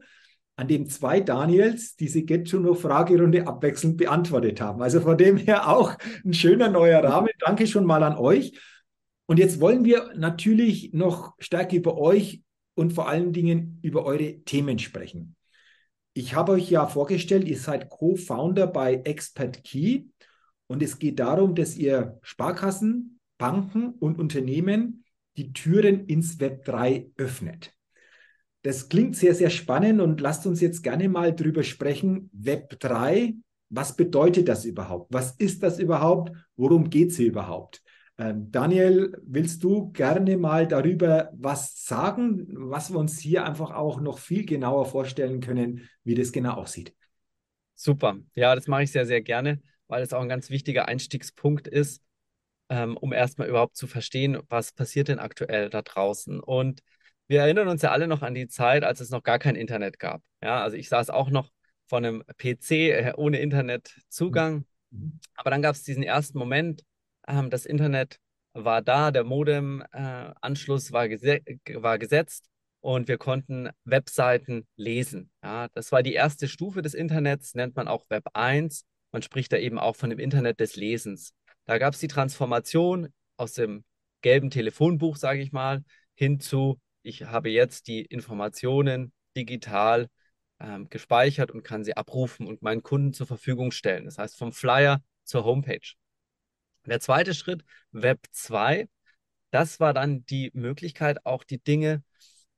an 0.57 0.69
dem 0.69 0.89
zwei 0.89 1.21
Daniels 1.21 1.97
diese 1.97 2.23
Get 2.23 2.51
to 2.51 2.59
Know 2.59 2.75
Fragerunde 2.75 3.47
abwechselnd 3.47 3.99
beantwortet 3.99 4.61
haben. 4.61 4.83
Also 4.83 5.01
von 5.01 5.19
dem 5.19 5.37
her 5.37 5.69
auch 5.69 5.97
ein 6.25 6.33
schöner 6.33 6.71
neuer 6.71 7.05
Rahmen. 7.05 7.29
Danke 7.41 7.67
schon 7.67 7.85
mal 7.85 8.03
an 8.03 8.17
euch. 8.17 8.59
Und 9.27 9.39
jetzt 9.39 9.61
wollen 9.61 9.85
wir 9.85 10.13
natürlich 10.17 10.93
noch 10.93 11.35
stärker 11.39 11.77
über 11.77 11.99
euch 11.99 12.43
und 12.75 12.93
vor 12.93 13.09
allen 13.09 13.33
Dingen 13.33 13.79
über 13.83 14.05
eure 14.05 14.41
Themen 14.45 14.79
sprechen. 14.79 15.37
Ich 16.15 16.35
habe 16.35 16.53
euch 16.53 16.71
ja 16.71 16.87
vorgestellt, 16.87 17.47
ihr 17.47 17.59
seid 17.59 17.91
Co-Founder 17.91 18.67
bei 18.67 18.95
Expert 19.05 19.63
Key 19.63 20.05
und 20.67 20.83
es 20.83 20.99
geht 20.99 21.19
darum, 21.19 21.55
dass 21.55 21.77
ihr 21.77 22.19
Sparkassen, 22.23 23.21
Banken 23.37 23.91
und 23.91 24.19
Unternehmen 24.19 25.05
die 25.37 25.53
Türen 25.53 26.07
ins 26.07 26.41
Web 26.41 26.65
3 26.65 27.11
öffnet. 27.19 27.76
Das 28.67 28.89
klingt 28.89 29.15
sehr, 29.15 29.33
sehr 29.33 29.51
spannend 29.51 30.01
und 30.01 30.21
lasst 30.21 30.45
uns 30.45 30.61
jetzt 30.61 30.83
gerne 30.83 31.09
mal 31.09 31.33
drüber 31.33 31.63
sprechen. 31.63 32.29
Web 32.33 32.81
3, 32.81 33.35
was 33.69 33.95
bedeutet 33.95 34.49
das 34.49 34.65
überhaupt? 34.65 35.15
Was 35.15 35.37
ist 35.37 35.63
das 35.63 35.79
überhaupt? 35.79 36.33
Worum 36.57 36.91
geht 36.91 37.11
es 37.11 37.17
hier 37.17 37.29
überhaupt? 37.29 37.81
Ähm, 38.19 38.51
Daniel, 38.51 39.17
willst 39.25 39.63
du 39.63 39.93
gerne 39.93 40.37
mal 40.37 40.67
darüber 40.67 41.31
was 41.33 41.85
sagen, 41.85 42.49
was 42.51 42.91
wir 42.91 42.99
uns 42.99 43.21
hier 43.21 43.45
einfach 43.45 43.71
auch 43.71 44.01
noch 44.01 44.19
viel 44.19 44.45
genauer 44.45 44.87
vorstellen 44.87 45.39
können, 45.39 45.89
wie 46.03 46.17
das 46.17 46.33
genau 46.33 46.55
aussieht? 46.55 46.93
Super. 47.77 48.17
Ja, 48.35 48.57
das 48.57 48.67
mache 48.67 48.83
ich 48.83 48.91
sehr, 48.91 49.07
sehr 49.07 49.21
gerne, 49.21 49.61
weil 49.87 50.03
es 50.03 50.13
auch 50.13 50.23
ein 50.23 50.29
ganz 50.29 50.51
wichtiger 50.51 50.89
Einstiegspunkt 50.89 51.69
ist, 51.69 52.03
ähm, 52.69 52.97
um 52.97 53.13
erstmal 53.13 53.47
überhaupt 53.47 53.77
zu 53.77 53.87
verstehen, 53.87 54.41
was 54.49 54.73
passiert 54.73 55.07
denn 55.07 55.21
aktuell 55.21 55.71
da 55.71 55.83
draußen. 55.83 56.41
Und 56.41 56.83
wir 57.29 57.41
erinnern 57.41 57.69
uns 57.69 57.83
ja 57.83 57.91
alle 57.91 58.07
noch 58.07 58.23
an 58.23 58.35
die 58.35 58.49
Zeit, 58.49 58.85
als 58.85 59.01
es 59.01 59.11
noch 59.11 59.23
gar 59.23 59.39
kein 59.39 59.57
Internet 59.57 59.99
gab. 59.99 60.23
Ja, 60.43 60.63
also 60.63 60.77
ich 60.77 60.89
saß 60.89 61.11
auch 61.11 61.31
noch 61.31 61.51
vor 61.89 61.99
einem 61.99 62.23
PC 62.39 62.71
äh, 62.71 63.13
ohne 63.17 63.39
Internetzugang. 63.39 64.65
Mhm. 64.91 65.19
Aber 65.35 65.51
dann 65.51 65.63
gab 65.63 65.75
es 65.75 65.83
diesen 65.83 66.03
ersten 66.03 66.39
Moment, 66.39 66.83
ähm, 67.27 67.51
das 67.51 67.67
Internet 67.67 68.19
war 68.53 68.83
da, 68.83 69.11
der 69.11 69.25
Modem-Anschluss 69.25 70.91
äh, 70.91 70.93
war, 70.93 71.09
gese 71.09 71.41
war 71.75 71.99
gesetzt 71.99 72.49
und 72.81 73.09
wir 73.09 73.19
konnten 73.19 73.71
Webseiten 73.85 74.67
lesen. 74.77 75.31
Ja, 75.43 75.69
das 75.75 75.93
war 75.93 76.03
die 76.03 76.15
erste 76.15 76.49
Stufe 76.49 76.83
des 76.83 76.95
Internets, 76.95 77.55
nennt 77.55 77.77
man 77.77 77.89
auch 77.89 78.07
Web 78.09 78.29
1. 78.33 78.85
Man 79.13 79.23
spricht 79.23 79.53
da 79.53 79.59
eben 79.59 79.79
auch 79.79 79.97
von 79.97 80.11
dem 80.11 80.19
Internet 80.19 80.61
des 80.61 80.77
Lesens. 80.77 81.35
Da 81.65 81.79
gab 81.79 81.95
es 81.95 82.01
die 82.01 82.09
Transformation 82.09 83.09
aus 83.37 83.55
dem 83.55 83.85
gelben 84.23 84.51
Telefonbuch, 84.51 85.17
sage 85.17 85.41
ich 85.41 85.53
mal, 85.53 85.83
hin 86.15 86.41
zu 86.41 86.81
ich 87.07 87.23
habe 87.25 87.51
jetzt 87.51 87.87
die 87.87 88.03
Informationen 88.03 89.13
digital 89.37 90.09
ähm, 90.59 90.89
gespeichert 90.89 91.53
und 91.53 91.63
kann 91.63 91.85
sie 91.85 91.97
abrufen 91.97 92.47
und 92.47 92.63
meinen 92.63 92.83
Kunden 92.83 93.13
zur 93.13 93.27
Verfügung 93.27 93.71
stellen. 93.71 94.07
Das 94.07 94.19
heißt, 94.19 94.37
vom 94.37 94.53
Flyer 94.53 95.03
zur 95.23 95.45
Homepage. 95.45 95.95
Der 96.85 97.01
zweite 97.01 97.35
Schritt, 97.35 97.65
Web 97.93 98.21
2, 98.33 98.89
das 99.51 99.79
war 99.79 99.95
dann 99.95 100.25
die 100.27 100.51
Möglichkeit, 100.55 101.25
auch 101.25 101.45
die 101.45 101.63
Dinge 101.63 102.03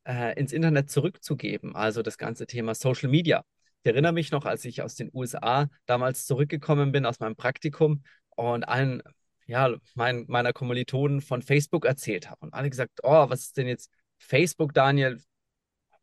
äh, 0.07 0.38
ins 0.38 0.52
Internet 0.52 0.90
zurückzugeben, 0.90 1.76
also 1.76 2.02
das 2.02 2.17
ganze 2.19 2.47
Thema 2.47 2.75
Social 2.75 3.11
Media. 3.11 3.45
Ich 3.83 3.90
erinnere 3.90 4.12
mich 4.12 4.31
noch, 4.31 4.47
als 4.47 4.64
ich 4.64 4.83
aus 4.83 4.95
den 4.95 5.11
USA 5.12 5.69
damals 5.87 6.26
zurückgekommen 6.26 6.93
bin 6.93 7.07
aus 7.07 7.21
meinem 7.21 7.37
Praktikum 7.37 8.02
und 8.31 8.64
allen 8.64 9.02
ja, 9.47 9.75
mein, 9.95 10.26
meiner 10.28 10.52
Kommilitonen 10.52 11.21
von 11.23 11.43
Facebook 11.43 11.87
erzählt 11.87 12.31
habe 12.31 12.40
und 12.40 12.55
alle 12.55 12.69
gesagt, 12.71 13.00
oh, 13.02 13.31
was 13.31 13.45
ist 13.45 13.57
denn 13.57 13.67
jetzt 13.67 13.90
Facebook, 14.18 14.75
Daniel, 14.75 15.20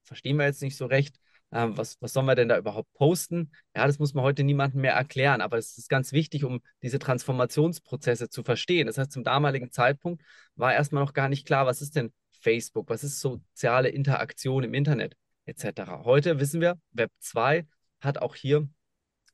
verstehen 0.03 0.37
wir 0.37 0.45
jetzt 0.45 0.61
nicht 0.61 0.77
so 0.77 0.85
recht. 0.85 1.17
Ähm, 1.51 1.77
was, 1.77 2.01
was 2.01 2.13
sollen 2.13 2.25
wir 2.25 2.35
denn 2.35 2.49
da 2.49 2.57
überhaupt 2.57 2.91
posten? 2.93 3.51
Ja, 3.75 3.87
das 3.87 3.99
muss 3.99 4.13
man 4.13 4.23
heute 4.23 4.43
niemandem 4.43 4.81
mehr 4.81 4.93
erklären, 4.93 5.41
aber 5.41 5.57
es 5.57 5.77
ist 5.77 5.89
ganz 5.89 6.11
wichtig, 6.11 6.43
um 6.43 6.61
diese 6.81 6.99
Transformationsprozesse 6.99 8.29
zu 8.29 8.43
verstehen. 8.43 8.87
Das 8.87 8.97
heißt, 8.97 9.11
zum 9.11 9.23
damaligen 9.23 9.71
Zeitpunkt 9.71 10.23
war 10.55 10.73
erstmal 10.73 11.03
noch 11.03 11.13
gar 11.13 11.29
nicht 11.29 11.45
klar, 11.45 11.65
was 11.65 11.81
ist 11.81 11.95
denn 11.95 12.11
Facebook, 12.41 12.89
was 12.89 13.03
ist 13.03 13.19
soziale 13.19 13.89
Interaktion 13.89 14.63
im 14.63 14.73
Internet 14.73 15.15
etc. 15.45 16.03
Heute 16.03 16.39
wissen 16.39 16.61
wir, 16.61 16.79
Web 16.91 17.11
2 17.19 17.65
hat 18.01 18.17
auch 18.17 18.35
hier 18.35 18.67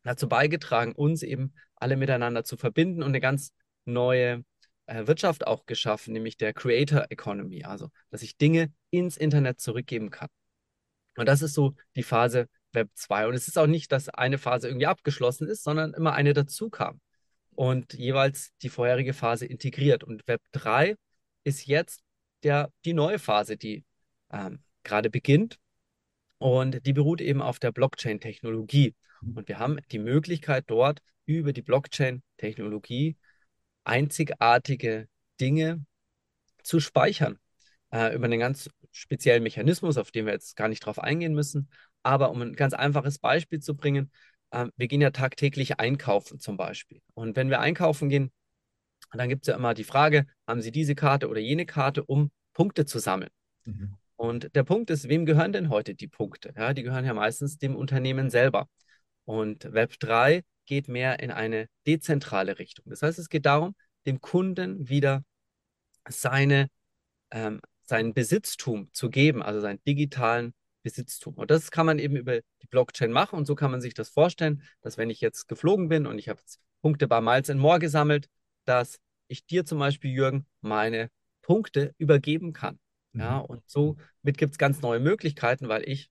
dazu 0.03 0.27
beigetragen, 0.27 0.93
uns 0.93 1.23
eben 1.23 1.53
alle 1.75 1.97
miteinander 1.97 2.43
zu 2.43 2.57
verbinden 2.57 3.03
und 3.03 3.09
eine 3.09 3.21
ganz 3.21 3.53
neue 3.85 4.43
Wirtschaft 5.07 5.47
auch 5.47 5.65
geschaffen, 5.65 6.13
nämlich 6.13 6.37
der 6.37 6.53
Creator 6.53 7.05
Economy, 7.09 7.63
also 7.63 7.89
dass 8.09 8.21
ich 8.21 8.37
Dinge 8.37 8.73
ins 8.89 9.17
Internet 9.17 9.59
zurückgeben 9.59 10.09
kann. 10.09 10.29
Und 11.17 11.27
das 11.27 11.41
ist 11.41 11.53
so 11.53 11.75
die 11.95 12.03
Phase 12.03 12.47
Web 12.73 12.89
2. 12.93 13.27
Und 13.27 13.35
es 13.35 13.47
ist 13.47 13.57
auch 13.57 13.67
nicht, 13.67 13.91
dass 13.91 14.09
eine 14.09 14.37
Phase 14.37 14.67
irgendwie 14.67 14.87
abgeschlossen 14.87 15.47
ist, 15.47 15.63
sondern 15.63 15.93
immer 15.93 16.13
eine 16.13 16.33
dazu 16.33 16.69
kam 16.69 17.01
und 17.51 17.93
jeweils 17.93 18.51
die 18.61 18.69
vorherige 18.69 19.13
Phase 19.13 19.45
integriert. 19.45 20.03
Und 20.03 20.27
Web 20.27 20.41
3 20.51 20.95
ist 21.43 21.67
jetzt 21.67 22.01
der, 22.43 22.71
die 22.85 22.93
neue 22.93 23.19
Phase, 23.19 23.57
die 23.57 23.83
ähm, 24.31 24.63
gerade 24.83 25.09
beginnt. 25.09 25.57
Und 26.37 26.85
die 26.85 26.93
beruht 26.93 27.21
eben 27.21 27.41
auf 27.41 27.59
der 27.59 27.71
Blockchain-Technologie. 27.71 28.95
Und 29.21 29.47
wir 29.47 29.59
haben 29.59 29.79
die 29.91 29.99
Möglichkeit 29.99 30.65
dort 30.67 31.01
über 31.25 31.53
die 31.53 31.61
Blockchain-Technologie 31.61 33.15
einzigartige 33.83 35.07
Dinge 35.39 35.85
zu 36.63 36.79
speichern. 36.79 37.39
Äh, 37.91 38.15
über 38.15 38.25
einen 38.25 38.39
ganz 38.39 38.69
speziellen 38.91 39.43
Mechanismus, 39.43 39.97
auf 39.97 40.11
den 40.11 40.25
wir 40.25 40.33
jetzt 40.33 40.55
gar 40.55 40.67
nicht 40.67 40.85
drauf 40.85 40.99
eingehen 40.99 41.33
müssen. 41.33 41.69
Aber 42.03 42.31
um 42.31 42.41
ein 42.41 42.53
ganz 42.53 42.73
einfaches 42.73 43.19
Beispiel 43.19 43.59
zu 43.59 43.75
bringen, 43.75 44.11
äh, 44.51 44.67
wir 44.77 44.87
gehen 44.87 45.01
ja 45.01 45.11
tagtäglich 45.11 45.79
einkaufen 45.79 46.39
zum 46.39 46.57
Beispiel. 46.57 47.01
Und 47.13 47.35
wenn 47.35 47.49
wir 47.49 47.59
einkaufen 47.59 48.09
gehen, 48.09 48.31
dann 49.11 49.29
gibt 49.29 49.43
es 49.43 49.47
ja 49.47 49.55
immer 49.55 49.73
die 49.73 49.83
Frage, 49.83 50.25
haben 50.47 50.61
Sie 50.61 50.71
diese 50.71 50.95
Karte 50.95 51.27
oder 51.27 51.39
jene 51.39 51.65
Karte, 51.65 52.03
um 52.05 52.31
Punkte 52.53 52.85
zu 52.85 52.99
sammeln? 52.99 53.31
Mhm. 53.65 53.95
Und 54.15 54.55
der 54.55 54.63
Punkt 54.63 54.89
ist, 54.89 55.09
wem 55.09 55.25
gehören 55.25 55.51
denn 55.51 55.69
heute 55.69 55.95
die 55.95 56.07
Punkte? 56.07 56.53
Ja, 56.55 56.73
die 56.73 56.83
gehören 56.83 57.05
ja 57.05 57.13
meistens 57.13 57.57
dem 57.57 57.75
Unternehmen 57.75 58.29
selber. 58.29 58.69
Und 59.25 59.73
Web 59.73 59.99
3 59.99 60.43
geht 60.65 60.87
mehr 60.87 61.19
in 61.19 61.31
eine 61.31 61.67
dezentrale 61.87 62.59
Richtung. 62.59 62.85
Das 62.89 63.01
heißt, 63.01 63.19
es 63.19 63.29
geht 63.29 63.45
darum, 63.45 63.75
dem 64.05 64.21
Kunden 64.21 64.89
wieder 64.89 65.23
seine, 66.07 66.67
ähm, 67.31 67.61
sein 67.81 68.13
Besitztum 68.13 68.89
zu 68.93 69.09
geben, 69.09 69.43
also 69.43 69.61
seinen 69.61 69.83
digitalen 69.83 70.53
Besitztum. 70.83 71.35
Und 71.35 71.51
das 71.51 71.71
kann 71.71 71.85
man 71.85 71.99
eben 71.99 72.15
über 72.15 72.39
die 72.61 72.67
Blockchain 72.67 73.11
machen. 73.11 73.37
Und 73.37 73.45
so 73.45 73.55
kann 73.55 73.71
man 73.71 73.81
sich 73.81 73.93
das 73.93 74.09
vorstellen, 74.09 74.63
dass 74.81 74.97
wenn 74.97 75.09
ich 75.09 75.21
jetzt 75.21 75.47
geflogen 75.47 75.89
bin 75.89 76.07
und 76.07 76.17
ich 76.17 76.29
habe 76.29 76.39
jetzt 76.39 76.59
Punkte 76.81 77.07
bei 77.07 77.21
Miles 77.21 77.49
and 77.49 77.59
More 77.59 77.79
gesammelt, 77.79 78.27
dass 78.65 78.99
ich 79.27 79.45
dir 79.45 79.65
zum 79.65 79.79
Beispiel, 79.79 80.11
Jürgen, 80.11 80.45
meine 80.61 81.09
Punkte 81.41 81.93
übergeben 81.97 82.53
kann. 82.53 82.79
Ja, 83.13 83.39
mhm. 83.39 83.45
und 83.45 83.63
somit 83.67 84.37
gibt 84.37 84.53
es 84.53 84.57
ganz 84.57 84.81
neue 84.81 84.99
Möglichkeiten, 84.99 85.67
weil 85.67 85.87
ich 85.87 86.09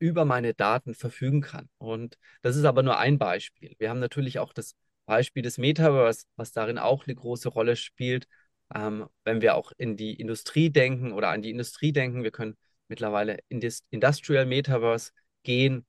über 0.00 0.24
meine 0.24 0.54
Daten 0.54 0.94
verfügen 0.94 1.42
kann. 1.42 1.68
Und 1.78 2.18
das 2.42 2.56
ist 2.56 2.64
aber 2.64 2.82
nur 2.82 2.98
ein 2.98 3.18
Beispiel. 3.18 3.76
Wir 3.78 3.90
haben 3.90 4.00
natürlich 4.00 4.40
auch 4.40 4.52
das 4.52 4.74
Beispiel 5.06 5.42
des 5.42 5.58
Metaverse, 5.58 6.24
was 6.36 6.52
darin 6.52 6.78
auch 6.78 7.06
eine 7.06 7.14
große 7.14 7.48
Rolle 7.48 7.76
spielt. 7.76 8.26
Ähm, 8.74 9.08
wenn 9.24 9.42
wir 9.42 9.54
auch 9.56 9.72
in 9.76 9.96
die 9.96 10.14
Industrie 10.14 10.70
denken 10.70 11.12
oder 11.12 11.28
an 11.28 11.42
die 11.42 11.50
Industrie 11.50 11.92
denken, 11.92 12.24
wir 12.24 12.30
können 12.30 12.56
mittlerweile 12.88 13.38
in 13.48 13.60
das 13.60 13.82
Industrial 13.90 14.46
Metaverse 14.46 15.12
gehen, 15.42 15.86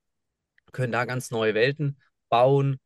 können 0.71 0.91
da 0.91 1.05
ganz 1.05 1.31
neue 1.31 1.53
Welten 1.53 1.99
bauen. 2.29 2.79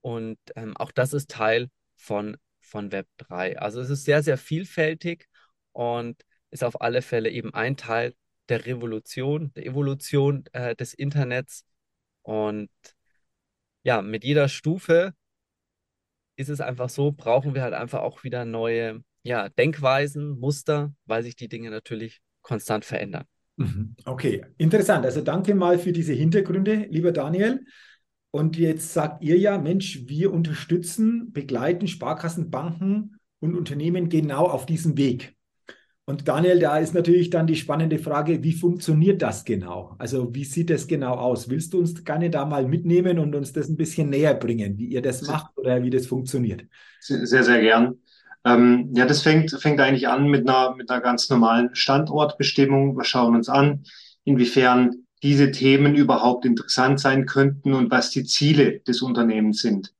Und 0.00 0.38
ähm, 0.56 0.76
auch 0.76 0.90
das 0.92 1.12
ist 1.12 1.30
Teil 1.30 1.68
von, 1.96 2.36
von 2.60 2.92
Web 2.92 3.06
3. 3.18 3.58
Also 3.58 3.80
es 3.80 3.90
ist 3.90 4.04
sehr, 4.04 4.22
sehr 4.22 4.38
vielfältig 4.38 5.28
und 5.72 6.22
ist 6.50 6.64
auf 6.64 6.80
alle 6.80 7.02
Fälle 7.02 7.30
eben 7.30 7.54
ein 7.54 7.76
Teil 7.76 8.14
der 8.48 8.66
Revolution, 8.66 9.52
der 9.54 9.66
Evolution 9.66 10.44
äh, 10.52 10.74
des 10.76 10.94
Internets. 10.94 11.64
Und 12.22 12.70
ja, 13.82 14.02
mit 14.02 14.24
jeder 14.24 14.48
Stufe 14.48 15.14
ist 16.36 16.48
es 16.48 16.60
einfach 16.60 16.88
so, 16.88 17.12
brauchen 17.12 17.54
wir 17.54 17.62
halt 17.62 17.74
einfach 17.74 18.00
auch 18.00 18.24
wieder 18.24 18.44
neue 18.44 19.02
ja, 19.22 19.48
Denkweisen, 19.48 20.38
Muster, 20.40 20.92
weil 21.06 21.22
sich 21.22 21.36
die 21.36 21.48
Dinge 21.48 21.70
natürlich 21.70 22.20
konstant 22.42 22.84
verändern. 22.84 23.24
Mhm. 23.56 23.94
Okay, 24.04 24.44
interessant. 24.58 25.04
Also 25.04 25.20
danke 25.20 25.54
mal 25.54 25.78
für 25.78 25.92
diese 25.92 26.12
Hintergründe, 26.12 26.86
lieber 26.90 27.12
Daniel. 27.12 27.64
Und 28.30 28.56
jetzt 28.56 28.92
sagt 28.92 29.22
ihr 29.22 29.38
ja, 29.38 29.58
Mensch, 29.58 30.04
wir 30.06 30.32
unterstützen, 30.32 31.32
begleiten 31.32 31.86
Sparkassen, 31.86 32.50
Banken 32.50 33.16
und 33.40 33.54
Unternehmen 33.54 34.08
genau 34.08 34.46
auf 34.46 34.64
diesem 34.64 34.96
Weg. 34.96 35.36
Und 36.04 36.26
Daniel, 36.26 36.58
da 36.58 36.78
ist 36.78 36.94
natürlich 36.94 37.30
dann 37.30 37.46
die 37.46 37.54
spannende 37.54 37.98
Frage, 37.98 38.42
wie 38.42 38.52
funktioniert 38.52 39.22
das 39.22 39.44
genau? 39.44 39.94
Also 39.98 40.34
wie 40.34 40.44
sieht 40.44 40.70
das 40.70 40.88
genau 40.88 41.14
aus? 41.14 41.48
Willst 41.48 41.72
du 41.72 41.78
uns 41.78 42.04
gerne 42.04 42.28
da 42.28 42.44
mal 42.44 42.66
mitnehmen 42.66 43.20
und 43.20 43.34
uns 43.36 43.52
das 43.52 43.68
ein 43.68 43.76
bisschen 43.76 44.10
näher 44.10 44.34
bringen, 44.34 44.76
wie 44.78 44.86
ihr 44.86 45.02
das 45.02 45.22
macht 45.22 45.56
oder 45.56 45.82
wie 45.82 45.90
das 45.90 46.06
funktioniert? 46.06 46.64
Sehr, 46.98 47.44
sehr 47.44 47.60
gern. 47.60 47.98
Ähm, 48.44 48.90
ja, 48.96 49.06
das 49.06 49.22
fängt, 49.22 49.52
fängt 49.52 49.80
eigentlich 49.80 50.08
an 50.08 50.26
mit 50.26 50.48
einer, 50.48 50.74
mit 50.74 50.90
einer 50.90 51.00
ganz 51.00 51.30
normalen 51.30 51.72
Standortbestimmung. 51.74 52.96
Wir 52.96 53.04
schauen 53.04 53.36
uns 53.36 53.48
an, 53.48 53.84
inwiefern 54.24 55.06
diese 55.22 55.52
Themen 55.52 55.94
überhaupt 55.94 56.44
interessant 56.44 56.98
sein 56.98 57.26
könnten 57.26 57.74
und 57.74 57.92
was 57.92 58.10
die 58.10 58.24
Ziele 58.24 58.80
des 58.80 59.02
Unternehmens 59.02 59.60
sind. 59.60 59.94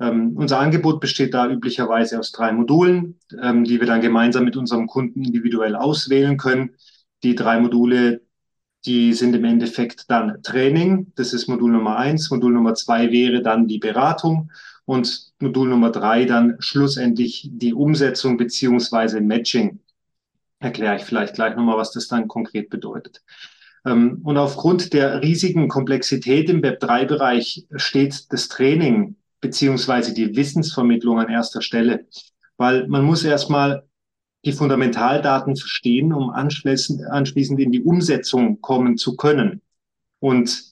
Ähm, 0.00 0.32
unser 0.34 0.58
Angebot 0.58 0.98
besteht 1.00 1.34
da 1.34 1.48
üblicherweise 1.48 2.18
aus 2.18 2.32
drei 2.32 2.52
Modulen, 2.52 3.18
ähm, 3.40 3.64
die 3.64 3.78
wir 3.80 3.86
dann 3.86 4.00
gemeinsam 4.00 4.44
mit 4.44 4.56
unserem 4.56 4.86
Kunden 4.86 5.22
individuell 5.22 5.76
auswählen 5.76 6.38
können. 6.38 6.70
Die 7.22 7.34
drei 7.34 7.60
Module, 7.60 8.22
die 8.86 9.12
sind 9.12 9.36
im 9.36 9.44
Endeffekt 9.44 10.10
dann 10.10 10.42
Training. 10.42 11.12
Das 11.16 11.34
ist 11.34 11.48
Modul 11.48 11.72
Nummer 11.72 11.98
eins. 11.98 12.30
Modul 12.30 12.52
Nummer 12.52 12.74
zwei 12.74 13.12
wäre 13.12 13.42
dann 13.42 13.68
die 13.68 13.78
Beratung 13.78 14.50
und 14.86 15.32
Modul 15.38 15.68
Nummer 15.68 15.90
drei 15.90 16.24
dann 16.24 16.56
schlussendlich 16.60 17.50
die 17.52 17.74
Umsetzung 17.74 18.38
beziehungsweise 18.38 19.20
Matching. 19.20 19.80
Erkläre 20.60 20.96
ich 20.96 21.02
vielleicht 21.02 21.34
gleich 21.34 21.56
nochmal, 21.56 21.76
was 21.76 21.92
das 21.92 22.08
dann 22.08 22.26
konkret 22.26 22.70
bedeutet. 22.70 23.22
Ähm, 23.84 24.20
und 24.24 24.38
aufgrund 24.38 24.94
der 24.94 25.20
riesigen 25.22 25.68
Komplexität 25.68 26.48
im 26.48 26.62
Web3-Bereich 26.62 27.66
steht 27.76 28.32
das 28.32 28.48
Training 28.48 29.16
beziehungsweise 29.40 30.14
die 30.14 30.36
Wissensvermittlung 30.36 31.18
an 31.18 31.28
erster 31.28 31.62
Stelle. 31.62 32.06
Weil 32.56 32.86
man 32.88 33.04
muss 33.04 33.24
erstmal 33.24 33.84
die 34.44 34.52
Fundamentaldaten 34.52 35.56
verstehen, 35.56 36.12
um 36.12 36.30
anschließend, 36.30 37.04
anschließend 37.04 37.60
in 37.60 37.72
die 37.72 37.82
Umsetzung 37.82 38.60
kommen 38.60 38.96
zu 38.96 39.16
können. 39.16 39.60
Und 40.18 40.62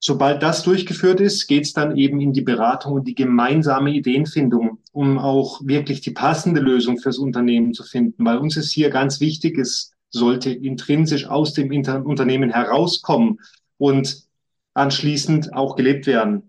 sobald 0.00 0.42
das 0.42 0.62
durchgeführt 0.62 1.20
ist, 1.20 1.46
geht 1.46 1.64
es 1.64 1.72
dann 1.72 1.96
eben 1.96 2.20
in 2.20 2.32
die 2.32 2.42
Beratung 2.42 2.94
und 2.94 3.08
die 3.08 3.14
gemeinsame 3.14 3.90
Ideenfindung, 3.90 4.78
um 4.92 5.18
auch 5.18 5.60
wirklich 5.64 6.00
die 6.02 6.10
passende 6.10 6.60
Lösung 6.60 6.98
fürs 6.98 7.18
Unternehmen 7.18 7.72
zu 7.72 7.84
finden. 7.84 8.24
Weil 8.24 8.38
uns 8.38 8.56
ist 8.56 8.72
hier 8.72 8.90
ganz 8.90 9.20
wichtig, 9.20 9.58
es 9.58 9.92
sollte 10.10 10.50
intrinsisch 10.50 11.26
aus 11.26 11.52
dem 11.52 11.70
Unternehmen 11.70 12.50
herauskommen 12.50 13.40
und 13.76 14.24
anschließend 14.74 15.54
auch 15.54 15.76
gelebt 15.76 16.06
werden. 16.06 16.47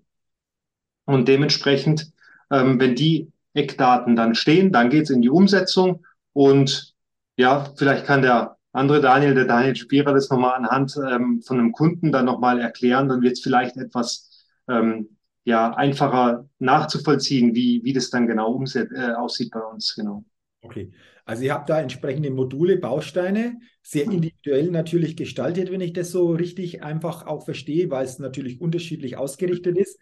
Und 1.10 1.28
dementsprechend, 1.28 2.12
ähm, 2.52 2.80
wenn 2.80 2.94
die 2.94 3.32
Eckdaten 3.56 4.16
dann 4.16 4.36
stehen, 4.36 4.72
dann 4.72 4.92
geht 4.92 5.06
es 5.06 5.10
in 5.10 5.24
die 5.24 5.32
Umsetzung. 5.32 6.06
Und 6.34 6.94
ja, 7.36 7.74
vielleicht 7.78 8.06
kann 8.06 8.22
der 8.22 8.58
andere 8.74 9.02
Daniel, 9.02 9.34
der 9.34 9.46
Daniel 9.46 9.76
Spierer, 9.76 10.14
das 10.14 10.30
nochmal 10.30 10.54
anhand 10.54 10.96
ähm, 10.98 11.42
von 11.42 11.58
einem 11.58 11.72
Kunden 11.72 12.12
dann 12.12 12.26
nochmal 12.26 12.60
erklären. 12.60 13.10
Dann 13.10 13.24
wird 13.24 13.34
es 13.34 13.42
vielleicht 13.42 13.76
etwas 13.78 14.46
ähm, 14.70 15.18
ja, 15.46 15.74
einfacher 15.74 16.48
nachzuvollziehen, 16.60 17.56
wie, 17.56 17.84
wie 17.84 17.94
das 17.94 18.12
dann 18.12 18.28
genau 18.28 18.52
umset 18.52 18.92
äh, 18.92 19.14
aussieht 19.14 19.50
bei 19.50 19.62
uns. 19.62 19.96
Genau. 19.96 20.24
Okay. 20.62 20.92
Also 21.26 21.42
ihr 21.42 21.56
habt 21.56 21.72
da 21.72 21.82
entsprechende 21.82 22.30
Module, 22.30 22.78
Bausteine, 22.78 23.60
sehr 23.82 24.04
individuell 24.04 24.70
natürlich 24.70 25.18
gestaltet, 25.18 25.72
wenn 25.72 25.82
ich 25.82 25.94
das 25.94 26.12
so 26.12 26.34
richtig 26.34 26.84
einfach 26.84 27.26
auch 27.26 27.46
verstehe, 27.46 27.90
weil 27.90 28.06
es 28.06 28.20
natürlich 28.20 28.62
unterschiedlich 28.62 29.18
ausgerichtet 29.18 29.76
ist. 29.76 30.00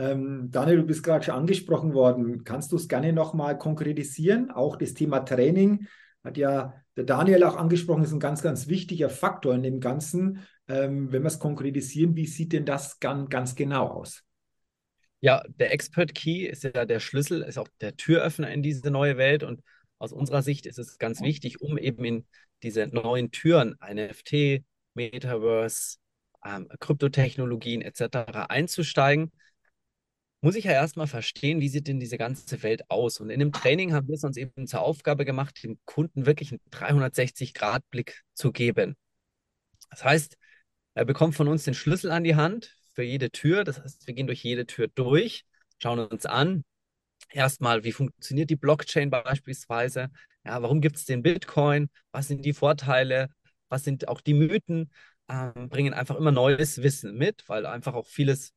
Ähm, 0.00 0.50
Daniel, 0.50 0.78
du 0.78 0.84
bist 0.84 1.02
gerade 1.02 1.26
schon 1.26 1.34
angesprochen 1.34 1.92
worden. 1.92 2.42
Kannst 2.44 2.72
du 2.72 2.76
es 2.76 2.88
gerne 2.88 3.12
nochmal 3.12 3.58
konkretisieren? 3.58 4.50
Auch 4.50 4.76
das 4.76 4.94
Thema 4.94 5.20
Training 5.20 5.86
hat 6.24 6.38
ja 6.38 6.72
der 6.96 7.04
Daniel 7.04 7.44
auch 7.44 7.56
angesprochen, 7.56 8.02
ist 8.02 8.12
ein 8.12 8.18
ganz, 8.18 8.40
ganz 8.40 8.66
wichtiger 8.66 9.10
Faktor 9.10 9.54
in 9.54 9.62
dem 9.62 9.78
Ganzen. 9.78 10.46
Ähm, 10.68 11.12
wenn 11.12 11.22
wir 11.22 11.28
es 11.28 11.38
konkretisieren, 11.38 12.16
wie 12.16 12.26
sieht 12.26 12.54
denn 12.54 12.64
das 12.64 12.98
ganz, 12.98 13.28
ganz 13.28 13.54
genau 13.54 13.88
aus? 13.88 14.24
Ja, 15.20 15.42
der 15.58 15.74
Expert 15.74 16.14
Key 16.14 16.46
ist 16.46 16.64
ja 16.64 16.86
der 16.86 17.00
Schlüssel, 17.00 17.42
ist 17.42 17.58
auch 17.58 17.68
der 17.82 17.94
Türöffner 17.94 18.50
in 18.50 18.62
diese 18.62 18.90
neue 18.90 19.18
Welt 19.18 19.42
und 19.42 19.60
aus 19.98 20.12
unserer 20.12 20.40
Sicht 20.40 20.64
ist 20.64 20.78
es 20.78 20.96
ganz 20.96 21.20
wichtig, 21.20 21.60
um 21.60 21.76
eben 21.76 22.02
in 22.06 22.26
diese 22.62 22.86
neuen 22.86 23.32
Türen, 23.32 23.76
NFT, 23.86 24.64
Metaverse, 24.94 25.98
ähm, 26.42 26.68
Kryptotechnologien 26.80 27.82
etc. 27.82 28.48
einzusteigen, 28.48 29.30
muss 30.40 30.54
ich 30.56 30.64
ja 30.64 30.72
erstmal 30.72 31.06
verstehen, 31.06 31.60
wie 31.60 31.68
sieht 31.68 31.86
denn 31.88 32.00
diese 32.00 32.18
ganze 32.18 32.62
Welt 32.62 32.90
aus. 32.90 33.20
Und 33.20 33.30
in 33.30 33.40
dem 33.40 33.52
Training 33.52 33.92
haben 33.92 34.08
wir 34.08 34.14
es 34.14 34.24
uns 34.24 34.36
eben 34.36 34.66
zur 34.66 34.80
Aufgabe 34.80 35.24
gemacht, 35.24 35.62
dem 35.62 35.78
Kunden 35.84 36.26
wirklich 36.26 36.52
einen 36.52 36.60
360-Grad-Blick 36.70 38.22
zu 38.34 38.52
geben. 38.52 38.96
Das 39.90 40.04
heißt, 40.04 40.36
er 40.94 41.04
bekommt 41.04 41.34
von 41.34 41.48
uns 41.48 41.64
den 41.64 41.74
Schlüssel 41.74 42.10
an 42.10 42.24
die 42.24 42.36
Hand 42.36 42.76
für 42.94 43.02
jede 43.02 43.30
Tür. 43.30 43.64
Das 43.64 43.80
heißt, 43.80 44.06
wir 44.06 44.14
gehen 44.14 44.26
durch 44.26 44.42
jede 44.42 44.66
Tür 44.66 44.88
durch, 44.88 45.44
schauen 45.78 45.98
uns 45.98 46.26
an. 46.26 46.64
Erstmal, 47.30 47.84
wie 47.84 47.92
funktioniert 47.92 48.50
die 48.50 48.56
Blockchain 48.56 49.10
beispielsweise? 49.10 50.10
Ja, 50.44 50.62
warum 50.62 50.80
gibt 50.80 50.96
es 50.96 51.04
den 51.04 51.22
Bitcoin? 51.22 51.90
Was 52.12 52.28
sind 52.28 52.44
die 52.44 52.54
Vorteile? 52.54 53.28
Was 53.68 53.84
sind 53.84 54.08
auch 54.08 54.20
die 54.20 54.34
Mythen? 54.34 54.90
Ähm, 55.28 55.68
bringen 55.68 55.94
einfach 55.94 56.16
immer 56.16 56.32
neues 56.32 56.82
Wissen 56.82 57.16
mit, 57.16 57.48
weil 57.48 57.66
einfach 57.66 57.94
auch 57.94 58.06
vieles 58.06 58.52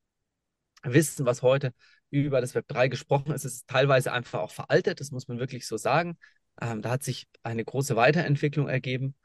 Wissen, 0.84 1.26
was 1.26 1.42
heute 1.42 1.74
über 2.10 2.42
das 2.42 2.56
Web 2.56 2.68
3 2.68 2.88
gesprochen 2.90 3.32
ist, 3.34 3.46
ist 3.46 3.68
teilweise 3.68 4.12
einfach 4.12 4.40
auch 4.42 4.52
veraltet, 4.52 5.00
das 5.00 5.12
muss 5.12 5.28
man 5.28 5.40
wirklich 5.40 5.66
so 5.68 5.78
sagen. 5.78 6.18
Ähm, 6.62 6.82
da 6.82 6.92
hat 6.92 7.04
sich 7.04 7.28
eine 7.42 7.66
große 7.66 7.96
Weiterentwicklung 7.96 8.68
ergeben. 8.70 9.16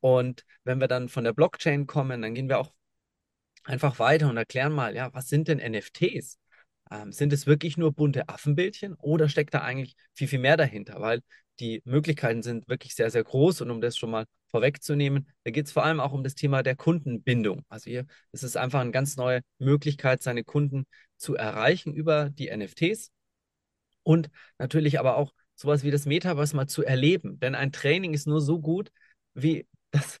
Und 0.00 0.44
wenn 0.64 0.80
wir 0.80 0.88
dann 0.88 1.08
von 1.08 1.24
der 1.24 1.32
Blockchain 1.32 1.86
kommen, 1.86 2.22
dann 2.22 2.34
gehen 2.34 2.48
wir 2.48 2.58
auch 2.58 2.72
einfach 3.64 3.98
weiter 3.98 4.30
und 4.30 4.36
erklären 4.36 4.72
mal, 4.72 4.94
ja, 4.94 5.12
was 5.12 5.28
sind 5.28 5.48
denn 5.48 5.58
NFTs? 5.58 6.38
Ähm, 6.90 7.12
sind 7.12 7.32
es 7.32 7.46
wirklich 7.46 7.76
nur 7.76 7.92
bunte 7.92 8.28
Affenbildchen 8.28 8.94
oder 8.94 9.28
steckt 9.28 9.54
da 9.54 9.60
eigentlich 9.60 9.96
viel, 10.14 10.28
viel 10.28 10.38
mehr 10.38 10.56
dahinter? 10.56 11.00
Weil 11.00 11.20
die 11.60 11.82
Möglichkeiten 11.84 12.42
sind 12.42 12.68
wirklich 12.68 12.94
sehr, 12.94 13.10
sehr 13.10 13.24
groß. 13.24 13.60
Und 13.60 13.70
um 13.70 13.80
das 13.80 13.96
schon 13.98 14.10
mal 14.10 14.24
vorwegzunehmen, 14.50 15.28
da 15.44 15.50
geht 15.50 15.66
es 15.66 15.72
vor 15.72 15.84
allem 15.84 16.00
auch 16.00 16.12
um 16.12 16.24
das 16.24 16.34
Thema 16.34 16.62
der 16.62 16.76
Kundenbindung. 16.76 17.64
Also 17.68 17.90
hier 17.90 18.06
ist 18.32 18.42
es 18.44 18.56
einfach 18.56 18.80
eine 18.80 18.92
ganz 18.92 19.16
neue 19.16 19.42
Möglichkeit, 19.58 20.22
seine 20.22 20.44
Kunden 20.44 20.86
zu 21.18 21.34
erreichen 21.34 21.92
über 21.92 22.30
die 22.30 22.48
NFTs 22.48 23.10
und 24.02 24.30
natürlich 24.58 24.98
aber 24.98 25.16
auch 25.16 25.32
sowas 25.54 25.82
wie 25.82 25.90
das 25.90 26.06
Metaverse 26.06 26.56
mal 26.56 26.66
zu 26.68 26.84
erleben. 26.84 27.38
Denn 27.40 27.54
ein 27.54 27.72
Training 27.72 28.14
ist 28.14 28.26
nur 28.26 28.40
so 28.40 28.60
gut, 28.60 28.90
wie 29.34 29.66
das 29.90 30.18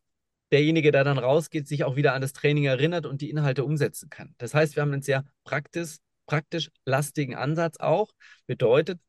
derjenige, 0.50 0.92
der 0.92 1.04
dann 1.04 1.18
rausgeht, 1.18 1.68
sich 1.68 1.84
auch 1.84 1.96
wieder 1.96 2.14
an 2.14 2.22
das 2.22 2.32
Training 2.32 2.64
erinnert 2.64 3.06
und 3.06 3.20
die 3.20 3.30
Inhalte 3.30 3.64
umsetzen 3.64 4.10
kann. 4.10 4.34
Das 4.38 4.54
heißt, 4.54 4.76
wir 4.76 4.82
haben 4.82 4.92
einen 4.92 5.02
sehr 5.02 5.24
praktisch, 5.44 5.98
praktisch 6.26 6.70
lastigen 6.84 7.34
Ansatz 7.34 7.78
auch. 7.78 8.10
Bedeutet, 8.46 9.00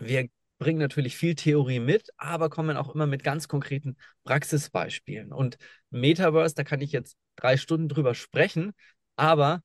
wir 0.00 0.28
bringen 0.58 0.78
natürlich 0.78 1.16
viel 1.16 1.34
Theorie 1.34 1.80
mit, 1.80 2.10
aber 2.16 2.48
kommen 2.50 2.76
auch 2.76 2.94
immer 2.94 3.06
mit 3.06 3.22
ganz 3.22 3.48
konkreten 3.48 3.96
Praxisbeispielen. 4.24 5.32
Und 5.32 5.58
Metaverse, 5.90 6.54
da 6.54 6.64
kann 6.64 6.80
ich 6.80 6.92
jetzt 6.92 7.16
drei 7.36 7.56
Stunden 7.56 7.88
drüber 7.88 8.14
sprechen, 8.14 8.72
aber 9.16 9.62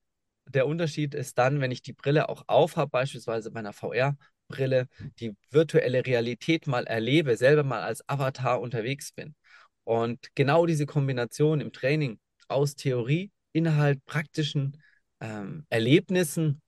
der 0.48 0.68
Unterschied 0.68 1.14
ist 1.14 1.38
dann, 1.38 1.62
wenn 1.62 1.72
ich 1.72 1.82
die 1.82 1.94
Brille 1.94 2.30
auch 2.30 2.44
aufhabe, 2.48 2.92
beispielsweise 2.92 3.52
bei 3.52 3.60
einer 3.60 3.74
VR-Brille, 3.74 4.88
die 5.20 5.36
virtuelle 5.50 6.06
Realität 6.06 6.68
mal 6.68 6.86
erlebe, 6.86 7.38
selber 7.38 7.64
mal 7.64 7.82
als 7.82 8.08
Avatar 8.08 8.62
unterwegs 8.62 9.12
bin. 9.12 9.36
Und 9.84 10.30
genau 10.36 10.66
diese 10.66 10.86
Kombination 10.86 11.62
im 11.62 11.72
Training 11.72 12.20
aus 12.48 12.76
Theorie, 12.76 13.32
Inhalt, 13.54 14.04
praktischen 14.06 14.82
ähm, 15.20 15.66
Erlebnissen, 15.70 16.62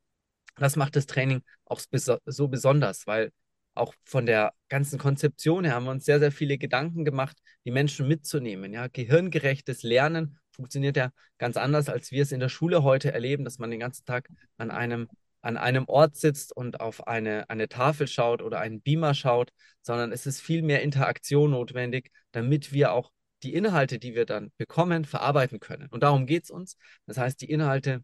das 0.55 0.75
macht 0.75 0.95
das 0.95 1.05
Training 1.05 1.41
auch 1.65 1.81
so 2.25 2.47
besonders, 2.47 3.07
weil 3.07 3.31
auch 3.75 3.93
von 4.03 4.25
der 4.25 4.53
ganzen 4.69 4.99
Konzeption 4.99 5.63
her 5.63 5.73
haben 5.73 5.85
wir 5.85 5.91
uns 5.91 6.05
sehr, 6.05 6.19
sehr 6.19 6.31
viele 6.31 6.57
Gedanken 6.57 7.05
gemacht, 7.05 7.37
die 7.65 7.71
Menschen 7.71 8.07
mitzunehmen. 8.07 8.71
Ja, 8.71 8.87
gehirngerechtes 8.87 9.83
Lernen 9.83 10.37
funktioniert 10.53 10.97
ja 10.97 11.11
ganz 11.37 11.57
anders, 11.57 11.89
als 11.89 12.11
wir 12.11 12.23
es 12.23 12.31
in 12.31 12.39
der 12.39 12.49
Schule 12.49 12.83
heute 12.83 13.11
erleben, 13.11 13.43
dass 13.43 13.59
man 13.59 13.71
den 13.71 13.79
ganzen 13.79 14.05
Tag 14.05 14.29
an 14.57 14.71
einem, 14.71 15.07
an 15.41 15.57
einem 15.57 15.85
Ort 15.87 16.15
sitzt 16.15 16.55
und 16.55 16.79
auf 16.79 17.07
eine, 17.07 17.49
eine 17.49 17.67
Tafel 17.67 18.07
schaut 18.07 18.41
oder 18.41 18.59
einen 18.59 18.81
Beamer 18.81 19.13
schaut, 19.13 19.51
sondern 19.81 20.11
es 20.11 20.25
ist 20.25 20.41
viel 20.41 20.61
mehr 20.61 20.81
Interaktion 20.81 21.51
notwendig, 21.51 22.11
damit 22.31 22.71
wir 22.71 22.93
auch 22.93 23.11
die 23.43 23.53
Inhalte, 23.53 23.99
die 23.99 24.15
wir 24.15 24.25
dann 24.25 24.51
bekommen, 24.57 25.05
verarbeiten 25.05 25.59
können. 25.59 25.87
Und 25.89 26.03
darum 26.03 26.25
geht 26.25 26.45
es 26.45 26.49
uns. 26.49 26.77
Das 27.05 27.17
heißt, 27.17 27.41
die 27.41 27.49
Inhalte 27.49 28.03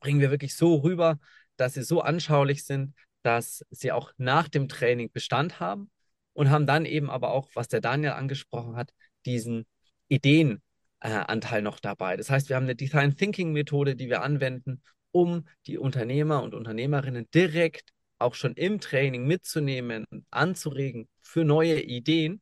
bringen 0.00 0.20
wir 0.20 0.30
wirklich 0.30 0.54
so 0.54 0.76
rüber, 0.76 1.18
dass 1.56 1.74
sie 1.74 1.82
so 1.82 2.00
anschaulich 2.00 2.64
sind, 2.64 2.94
dass 3.22 3.64
sie 3.70 3.90
auch 3.90 4.12
nach 4.16 4.48
dem 4.48 4.68
Training 4.68 5.10
Bestand 5.10 5.60
haben 5.60 5.90
und 6.34 6.50
haben 6.50 6.66
dann 6.66 6.84
eben 6.84 7.10
aber 7.10 7.32
auch, 7.32 7.48
was 7.54 7.68
der 7.68 7.80
Daniel 7.80 8.12
angesprochen 8.12 8.76
hat, 8.76 8.92
diesen 9.24 9.66
Ideen, 10.08 10.62
äh, 11.04 11.10
Anteil 11.10 11.62
noch 11.62 11.80
dabei. 11.80 12.16
Das 12.16 12.30
heißt, 12.30 12.48
wir 12.48 12.56
haben 12.56 12.64
eine 12.64 12.74
Design 12.74 13.14
Thinking 13.16 13.52
Methode, 13.52 13.94
die 13.94 14.08
wir 14.08 14.22
anwenden, 14.22 14.82
um 15.12 15.46
die 15.66 15.78
Unternehmer 15.78 16.42
und 16.42 16.54
Unternehmerinnen 16.54 17.28
direkt 17.32 17.90
auch 18.18 18.34
schon 18.34 18.54
im 18.54 18.80
Training 18.80 19.26
mitzunehmen, 19.26 20.06
anzuregen 20.30 21.08
für 21.22 21.44
neue 21.44 21.80
Ideen. 21.80 22.40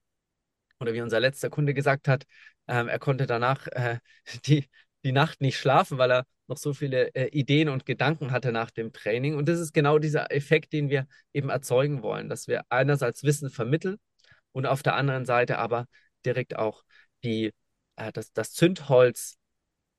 Oder 0.81 0.95
wie 0.95 1.01
unser 1.01 1.21
letzter 1.21 1.51
Kunde 1.51 1.75
gesagt 1.75 2.07
hat, 2.09 2.25
ähm, 2.69 2.89
er 2.89 2.99
konnte 3.01 3.27
danach 3.27 3.67
äh, 3.69 3.99
die, 4.47 4.69
die 5.05 5.13
Nacht 5.13 5.41
nicht 5.41 5.59
schlafen, 5.59 5.99
weil 5.99 6.13
er 6.13 6.27
noch 6.47 6.57
so 6.57 6.73
viele 6.73 7.13
äh, 7.15 7.29
Ideen 7.31 7.69
und 7.69 7.85
Gedanken 7.85 8.31
hatte 8.31 8.53
nach 8.53 8.71
dem 8.71 8.93
Training. 8.93 9.35
Und 9.35 9.49
das 9.49 9.59
ist 9.59 9.73
genau 9.73 9.99
dieser 9.99 10.31
Effekt, 10.31 10.73
den 10.73 10.89
wir 10.89 11.07
eben 11.33 11.49
erzeugen 11.51 12.03
wollen, 12.03 12.29
dass 12.29 12.47
wir 12.47 12.63
einerseits 12.69 13.25
Wissen 13.25 13.51
vermitteln 13.51 13.97
und 14.53 14.67
auf 14.67 14.83
der 14.85 14.95
anderen 14.95 15.25
Seite 15.25 15.59
aber 15.59 15.87
direkt 16.25 16.57
auch 16.57 16.85
die, 17.25 17.53
äh, 18.09 18.13
das, 18.13 18.33
das 18.33 18.53
Zündholz 18.53 19.39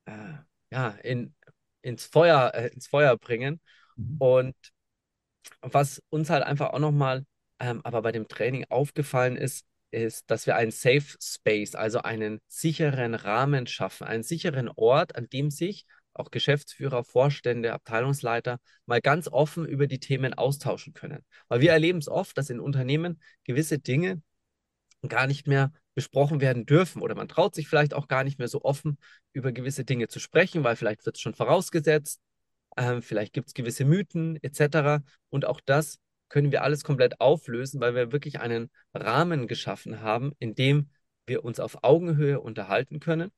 äh, 0.06 0.34
ja, 0.72 0.90
in, 0.90 1.36
ins, 1.82 2.06
Feuer, 2.06 2.52
äh, 2.54 2.68
ins 2.68 2.88
Feuer 2.88 3.18
bringen. 3.18 3.62
Mhm. 3.96 4.18
Und 4.18 4.56
was 5.62 6.02
uns 6.10 6.30
halt 6.30 6.44
einfach 6.44 6.72
auch 6.72 6.80
nochmal 6.80 7.26
ähm, 7.64 7.82
aber 7.84 8.02
bei 8.02 8.12
dem 8.12 8.28
Training 8.28 8.66
aufgefallen 8.70 9.38
ist, 9.38 9.66
ist, 9.92 10.30
dass 10.30 10.48
wir 10.48 10.56
einen 10.56 10.72
Safe 10.72 11.06
Space, 11.22 11.76
also 11.76 12.00
einen 12.00 12.42
sicheren 12.48 13.14
Rahmen 13.14 13.68
schaffen, 13.68 14.06
einen 14.06 14.24
sicheren 14.24 14.70
Ort, 14.76 15.16
an 15.16 15.30
dem 15.30 15.50
sich 15.50 15.86
auch 16.14 16.30
Geschäftsführer, 16.30 17.04
Vorstände, 17.04 17.74
Abteilungsleiter 17.74 18.60
mal 18.86 19.02
ganz 19.02 19.28
offen 19.28 19.66
über 19.66 19.88
die 19.88 20.00
Themen 20.00 20.34
austauschen 20.34 20.94
können. 20.94 21.24
Weil 21.48 21.62
wir 21.62 21.72
erleben 21.72 22.00
es 22.00 22.10
oft, 22.10 22.38
dass 22.38 22.50
in 22.50 22.60
Unternehmen 22.60 23.22
gewisse 23.46 23.80
Dinge 23.80 24.22
gar 25.08 25.28
nicht 25.28 25.48
mehr 25.48 25.72
besprochen 25.96 26.42
werden 26.42 26.66
dürfen 26.66 27.02
oder 27.02 27.16
man 27.16 27.28
traut 27.28 27.56
sich 27.56 27.68
vielleicht 27.68 27.94
auch 27.94 28.08
gar 28.08 28.24
nicht 28.24 28.40
mehr 28.40 28.48
so 28.48 28.64
offen 28.64 28.98
über 29.32 29.52
gewisse 29.52 29.86
Dinge 29.86 30.08
zu 30.08 30.20
sprechen, 30.20 30.64
weil 30.64 30.76
vielleicht 30.76 31.06
wird 31.06 31.18
es 31.18 31.22
schon 31.22 31.36
vorausgesetzt, 31.36 32.20
äh, 32.76 33.02
vielleicht 33.02 33.34
gibt 33.34 33.48
es 33.50 33.54
gewisse 33.54 33.86
Mythen 33.86 34.38
etc. 34.42 35.04
Und 35.30 35.46
auch 35.46 35.62
das 35.62 36.00
können 36.30 36.52
wir 36.52 36.64
alles 36.64 36.84
komplett 36.84 37.22
auflösen, 37.22 37.80
weil 37.80 37.96
wir 37.96 38.12
wirklich 38.12 38.40
einen 38.40 38.72
Rahmen 38.94 39.48
geschaffen 39.48 40.02
haben, 40.02 40.34
in 40.40 40.56
dem 40.56 40.90
wir 41.28 41.46
uns 41.46 41.60
auf 41.60 41.84
Augenhöhe 41.84 42.42
unterhalten 42.42 43.00
können. 43.00 43.32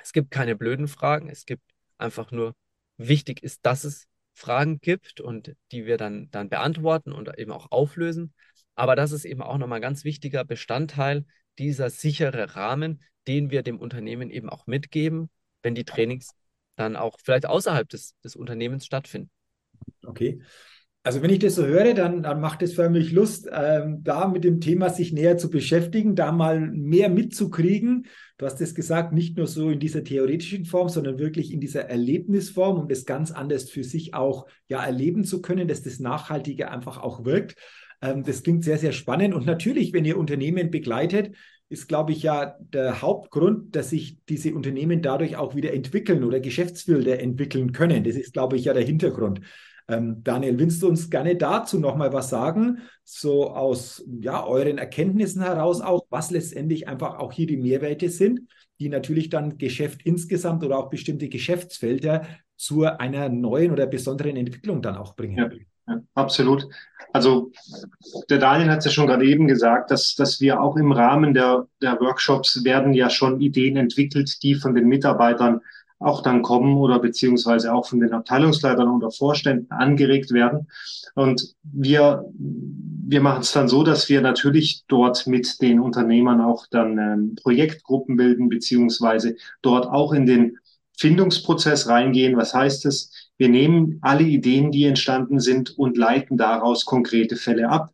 Es 0.00 0.12
gibt 0.12 0.30
keine 0.30 0.56
blöden 0.56 0.88
Fragen, 0.88 1.28
es 1.28 1.44
gibt 1.46 1.62
einfach 1.98 2.30
nur 2.30 2.54
wichtig 2.96 3.42
ist, 3.42 3.66
dass 3.66 3.84
es 3.84 4.06
Fragen 4.34 4.80
gibt 4.80 5.20
und 5.20 5.54
die 5.72 5.86
wir 5.86 5.96
dann, 5.96 6.30
dann 6.30 6.48
beantworten 6.48 7.12
und 7.12 7.36
eben 7.38 7.52
auch 7.52 7.70
auflösen. 7.70 8.32
Aber 8.74 8.96
das 8.96 9.12
ist 9.12 9.24
eben 9.24 9.42
auch 9.42 9.58
nochmal 9.58 9.78
ein 9.78 9.82
ganz 9.82 10.04
wichtiger 10.04 10.44
Bestandteil 10.44 11.24
dieser 11.58 11.90
sichere 11.90 12.56
Rahmen, 12.56 13.02
den 13.26 13.50
wir 13.50 13.62
dem 13.62 13.78
Unternehmen 13.78 14.30
eben 14.30 14.48
auch 14.48 14.66
mitgeben, 14.66 15.30
wenn 15.62 15.74
die 15.74 15.84
Trainings 15.84 16.30
dann 16.76 16.96
auch 16.96 17.18
vielleicht 17.22 17.46
außerhalb 17.46 17.88
des, 17.88 18.14
des 18.22 18.36
Unternehmens 18.36 18.84
stattfinden. 18.86 19.30
Okay. 20.04 20.40
Also 21.06 21.20
wenn 21.20 21.28
ich 21.28 21.38
das 21.38 21.54
so 21.54 21.66
höre, 21.66 21.92
dann, 21.92 22.22
dann 22.22 22.40
macht 22.40 22.62
es 22.62 22.72
für 22.72 22.88
mich 22.88 23.12
Lust, 23.12 23.46
ähm, 23.52 24.02
da 24.02 24.26
mit 24.26 24.42
dem 24.42 24.62
Thema 24.62 24.88
sich 24.88 25.12
näher 25.12 25.36
zu 25.36 25.50
beschäftigen, 25.50 26.16
da 26.16 26.32
mal 26.32 26.58
mehr 26.58 27.10
mitzukriegen. 27.10 28.06
Du 28.38 28.46
hast 28.46 28.58
es 28.62 28.74
gesagt, 28.74 29.12
nicht 29.12 29.36
nur 29.36 29.46
so 29.46 29.68
in 29.68 29.80
dieser 29.80 30.02
theoretischen 30.02 30.64
Form, 30.64 30.88
sondern 30.88 31.18
wirklich 31.18 31.52
in 31.52 31.60
dieser 31.60 31.90
Erlebnisform, 31.90 32.78
um 32.78 32.88
das 32.88 33.04
ganz 33.04 33.32
anders 33.32 33.68
für 33.68 33.84
sich 33.84 34.14
auch 34.14 34.46
ja 34.66 34.82
erleben 34.82 35.24
zu 35.24 35.42
können, 35.42 35.68
dass 35.68 35.82
das 35.82 36.00
Nachhaltige 36.00 36.70
einfach 36.70 36.96
auch 36.96 37.26
wirkt. 37.26 37.56
Ähm, 38.04 38.22
das 38.22 38.42
klingt 38.42 38.64
sehr, 38.64 38.78
sehr 38.78 38.92
spannend. 38.92 39.34
Und 39.34 39.46
natürlich, 39.46 39.92
wenn 39.92 40.04
ihr 40.04 40.18
Unternehmen 40.18 40.70
begleitet, 40.70 41.34
ist, 41.70 41.88
glaube 41.88 42.12
ich, 42.12 42.22
ja 42.22 42.56
der 42.60 43.00
Hauptgrund, 43.00 43.74
dass 43.74 43.90
sich 43.90 44.18
diese 44.28 44.54
Unternehmen 44.54 45.00
dadurch 45.00 45.36
auch 45.36 45.54
wieder 45.54 45.72
entwickeln 45.72 46.22
oder 46.22 46.38
Geschäftsfelder 46.38 47.18
entwickeln 47.20 47.72
können. 47.72 48.04
Das 48.04 48.16
ist, 48.16 48.34
glaube 48.34 48.56
ich, 48.56 48.66
ja 48.66 48.74
der 48.74 48.84
Hintergrund. 48.84 49.40
Ähm, 49.88 50.22
Daniel, 50.22 50.58
willst 50.58 50.82
du 50.82 50.88
uns 50.88 51.10
gerne 51.10 51.36
dazu 51.36 51.78
nochmal 51.78 52.12
was 52.12 52.28
sagen? 52.28 52.78
So 53.04 53.50
aus 53.50 54.04
ja, 54.20 54.46
euren 54.46 54.78
Erkenntnissen 54.78 55.42
heraus 55.42 55.80
auch, 55.80 56.06
was 56.10 56.30
letztendlich 56.30 56.86
einfach 56.86 57.18
auch 57.18 57.32
hier 57.32 57.46
die 57.46 57.56
Mehrwerte 57.56 58.08
sind, 58.10 58.42
die 58.78 58.88
natürlich 58.88 59.30
dann 59.30 59.56
Geschäft 59.56 60.02
insgesamt 60.04 60.62
oder 60.64 60.78
auch 60.78 60.90
bestimmte 60.90 61.28
Geschäftsfelder 61.28 62.26
zu 62.56 62.84
einer 62.84 63.28
neuen 63.28 63.72
oder 63.72 63.86
besonderen 63.86 64.36
Entwicklung 64.36 64.80
dann 64.80 64.96
auch 64.96 65.16
bringen. 65.16 65.38
Ja, 65.38 65.50
absolut. 66.14 66.66
Also 67.12 67.52
der 68.28 68.38
Daniel 68.38 68.70
hat 68.70 68.78
es 68.80 68.86
ja 68.86 68.90
schon 68.90 69.06
gerade 69.06 69.24
eben 69.24 69.46
gesagt, 69.46 69.90
dass, 69.90 70.14
dass 70.16 70.40
wir 70.40 70.60
auch 70.60 70.76
im 70.76 70.90
Rahmen 70.90 71.32
der, 71.32 71.68
der 71.80 72.00
Workshops 72.00 72.64
werden 72.64 72.92
ja 72.92 73.08
schon 73.08 73.40
Ideen 73.40 73.76
entwickelt, 73.76 74.42
die 74.42 74.56
von 74.56 74.74
den 74.74 74.88
Mitarbeitern 74.88 75.60
auch 76.00 76.22
dann 76.22 76.42
kommen 76.42 76.76
oder 76.76 76.98
beziehungsweise 76.98 77.72
auch 77.72 77.86
von 77.86 78.00
den 78.00 78.12
Abteilungsleitern 78.12 78.88
oder 78.88 79.10
Vorständen 79.10 79.70
angeregt 79.70 80.32
werden. 80.32 80.68
Und 81.14 81.54
wir, 81.62 82.24
wir 82.36 83.20
machen 83.20 83.42
es 83.42 83.52
dann 83.52 83.68
so, 83.68 83.84
dass 83.84 84.08
wir 84.08 84.20
natürlich 84.20 84.84
dort 84.88 85.26
mit 85.26 85.62
den 85.62 85.80
Unternehmern 85.80 86.40
auch 86.40 86.66
dann 86.70 86.98
ähm, 86.98 87.36
Projektgruppen 87.40 88.16
bilden, 88.16 88.48
beziehungsweise 88.48 89.36
dort 89.62 89.86
auch 89.86 90.12
in 90.12 90.26
den 90.26 90.58
Findungsprozess 90.98 91.88
reingehen. 91.88 92.36
Was 92.36 92.54
heißt 92.54 92.86
es? 92.86 93.23
Wir 93.36 93.48
nehmen 93.48 93.98
alle 94.02 94.22
Ideen, 94.22 94.70
die 94.70 94.84
entstanden 94.84 95.40
sind 95.40 95.76
und 95.76 95.96
leiten 95.96 96.36
daraus 96.36 96.84
konkrete 96.84 97.36
Fälle 97.36 97.68
ab. 97.68 97.90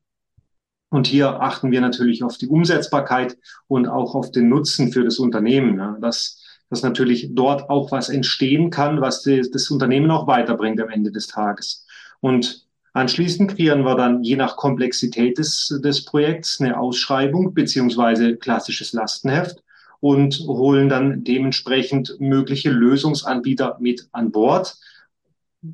Und 0.90 1.06
hier 1.06 1.40
achten 1.40 1.70
wir 1.70 1.80
natürlich 1.80 2.22
auf 2.22 2.36
die 2.36 2.48
Umsetzbarkeit 2.48 3.38
und 3.68 3.86
auch 3.86 4.14
auf 4.14 4.32
den 4.32 4.48
Nutzen 4.48 4.92
für 4.92 5.04
das 5.04 5.18
Unternehmen. 5.18 5.78
Ja, 5.78 5.96
dass, 6.00 6.42
dass 6.68 6.82
natürlich 6.82 7.30
dort 7.32 7.70
auch 7.70 7.92
was 7.92 8.08
entstehen 8.08 8.70
kann, 8.70 9.00
was 9.00 9.22
die, 9.22 9.42
das 9.50 9.70
Unternehmen 9.70 10.10
auch 10.10 10.26
weiterbringt 10.26 10.80
am 10.80 10.90
Ende 10.90 11.12
des 11.12 11.28
Tages. 11.28 11.86
Und 12.20 12.66
anschließend 12.92 13.56
kreieren 13.56 13.82
wir 13.82 13.94
dann 13.94 14.24
je 14.24 14.36
nach 14.36 14.56
Komplexität 14.56 15.38
des, 15.38 15.80
des 15.82 16.04
Projekts 16.04 16.60
eine 16.60 16.78
Ausschreibung 16.78 17.54
beziehungsweise 17.54 18.36
klassisches 18.36 18.92
Lastenheft 18.92 19.62
und 20.00 20.40
holen 20.40 20.88
dann 20.88 21.22
dementsprechend 21.24 22.16
mögliche 22.18 22.70
Lösungsanbieter 22.70 23.76
mit 23.80 24.08
an 24.12 24.32
Bord. 24.32 24.76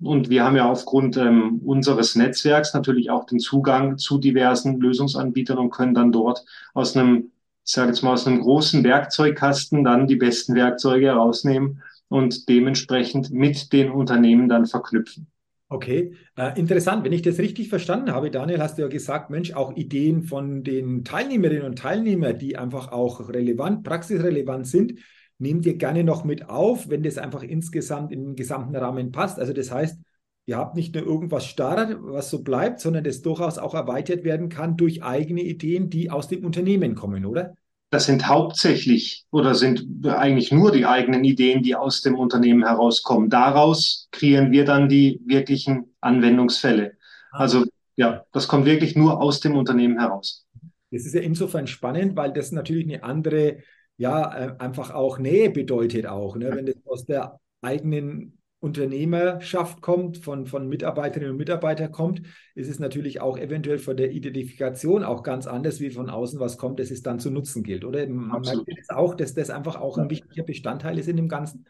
Und 0.02 0.30
wir 0.30 0.44
haben 0.44 0.56
ja 0.56 0.68
aufgrund 0.68 1.16
ähm, 1.16 1.60
unseres 1.64 2.16
Netzwerks 2.16 2.74
natürlich 2.74 3.10
auch 3.10 3.24
den 3.24 3.38
Zugang 3.38 3.98
zu 3.98 4.18
diversen 4.18 4.80
Lösungsanbietern 4.80 5.58
und 5.58 5.70
können 5.70 5.94
dann 5.94 6.10
dort 6.10 6.44
aus 6.74 6.96
einem, 6.96 7.30
sage 7.62 7.88
jetzt 7.88 8.02
mal, 8.02 8.12
aus 8.12 8.26
einem 8.26 8.40
großen 8.40 8.82
Werkzeugkasten 8.82 9.84
dann 9.84 10.08
die 10.08 10.16
besten 10.16 10.54
Werkzeuge 10.56 11.06
herausnehmen 11.06 11.82
und 12.08 12.48
dementsprechend 12.48 13.30
mit 13.30 13.72
den 13.72 13.90
Unternehmen 13.90 14.48
dann 14.48 14.66
verknüpfen. 14.66 15.28
Okay, 15.68 16.14
äh, 16.36 16.58
interessant. 16.58 17.04
Wenn 17.04 17.12
ich 17.12 17.22
das 17.22 17.38
richtig 17.38 17.68
verstanden 17.68 18.12
habe, 18.12 18.30
Daniel, 18.30 18.60
hast 18.60 18.78
du 18.78 18.82
ja 18.82 18.88
gesagt, 18.88 19.30
Mensch, 19.30 19.52
auch 19.52 19.76
Ideen 19.76 20.22
von 20.22 20.62
den 20.62 21.04
Teilnehmerinnen 21.04 21.64
und 21.64 21.78
Teilnehmern, 21.78 22.38
die 22.38 22.56
einfach 22.56 22.92
auch 22.92 23.28
relevant, 23.28 23.82
praxisrelevant 23.82 24.66
sind, 24.66 25.00
nehmt 25.38 25.66
ihr 25.66 25.76
gerne 25.76 26.04
noch 26.04 26.24
mit 26.24 26.48
auf, 26.48 26.88
wenn 26.88 27.02
das 27.02 27.18
einfach 27.18 27.42
insgesamt 27.42 28.12
in 28.12 28.24
den 28.24 28.36
gesamten 28.36 28.74
Rahmen 28.74 29.12
passt. 29.12 29.38
Also 29.38 29.52
das 29.52 29.70
heißt, 29.70 29.98
ihr 30.46 30.56
habt 30.56 30.76
nicht 30.76 30.94
nur 30.94 31.04
irgendwas 31.04 31.46
starr, 31.46 31.96
was 32.00 32.30
so 32.30 32.42
bleibt, 32.42 32.80
sondern 32.80 33.04
das 33.04 33.22
durchaus 33.22 33.58
auch 33.58 33.74
erweitert 33.74 34.24
werden 34.24 34.48
kann 34.48 34.76
durch 34.76 35.02
eigene 35.02 35.42
Ideen, 35.42 35.90
die 35.90 36.10
aus 36.10 36.28
dem 36.28 36.44
Unternehmen 36.44 36.94
kommen, 36.94 37.26
oder? 37.26 37.54
das 37.90 38.06
sind 38.06 38.28
hauptsächlich 38.28 39.24
oder 39.30 39.54
sind 39.54 39.86
eigentlich 40.06 40.50
nur 40.50 40.72
die 40.72 40.86
eigenen 40.86 41.24
Ideen, 41.24 41.62
die 41.62 41.76
aus 41.76 42.02
dem 42.02 42.16
Unternehmen 42.16 42.64
herauskommen. 42.64 43.30
Daraus 43.30 44.08
kreieren 44.10 44.50
wir 44.50 44.64
dann 44.64 44.88
die 44.88 45.20
wirklichen 45.24 45.94
Anwendungsfälle. 46.00 46.94
Ah. 47.30 47.38
Also 47.38 47.64
ja, 47.94 48.24
das 48.32 48.48
kommt 48.48 48.66
wirklich 48.66 48.96
nur 48.96 49.20
aus 49.20 49.40
dem 49.40 49.56
Unternehmen 49.56 49.98
heraus. 49.98 50.46
Das 50.90 51.06
ist 51.06 51.14
ja 51.14 51.20
insofern 51.20 51.66
spannend, 51.66 52.16
weil 52.16 52.32
das 52.32 52.52
natürlich 52.52 52.84
eine 52.84 53.02
andere, 53.02 53.58
ja, 53.96 54.36
äh, 54.36 54.54
einfach 54.58 54.92
auch 54.92 55.18
Nähe 55.18 55.50
bedeutet 55.50 56.06
auch. 56.06 56.36
Ne? 56.36 56.50
Wenn 56.54 56.66
das 56.66 56.76
aus 56.86 57.06
der 57.06 57.38
eigenen 57.62 58.38
Unternehmerschaft 58.60 59.80
kommt, 59.80 60.18
von, 60.18 60.46
von 60.46 60.68
Mitarbeiterinnen 60.68 61.32
und 61.32 61.38
Mitarbeitern 61.38 61.92
kommt, 61.92 62.22
ist 62.54 62.68
es 62.68 62.78
natürlich 62.78 63.20
auch 63.20 63.38
eventuell 63.38 63.78
von 63.78 63.96
der 63.96 64.12
Identifikation 64.12 65.04
auch 65.04 65.22
ganz 65.22 65.46
anders, 65.46 65.80
wie 65.80 65.90
von 65.90 66.10
außen 66.10 66.40
was 66.40 66.58
kommt, 66.58 66.80
dass 66.80 66.90
es 66.90 67.02
dann 67.02 67.20
zu 67.20 67.30
nutzen 67.30 67.62
gilt. 67.62 67.84
Oder 67.84 68.06
man 68.08 68.32
Absolut. 68.32 68.66
merkt 68.66 68.90
auch, 68.90 69.14
dass 69.14 69.34
das 69.34 69.50
einfach 69.50 69.76
auch 69.76 69.98
ein 69.98 70.10
wichtiger 70.10 70.42
Bestandteil 70.42 70.98
ist 70.98 71.08
in 71.08 71.16
dem 71.16 71.28
Ganzen. 71.28 71.66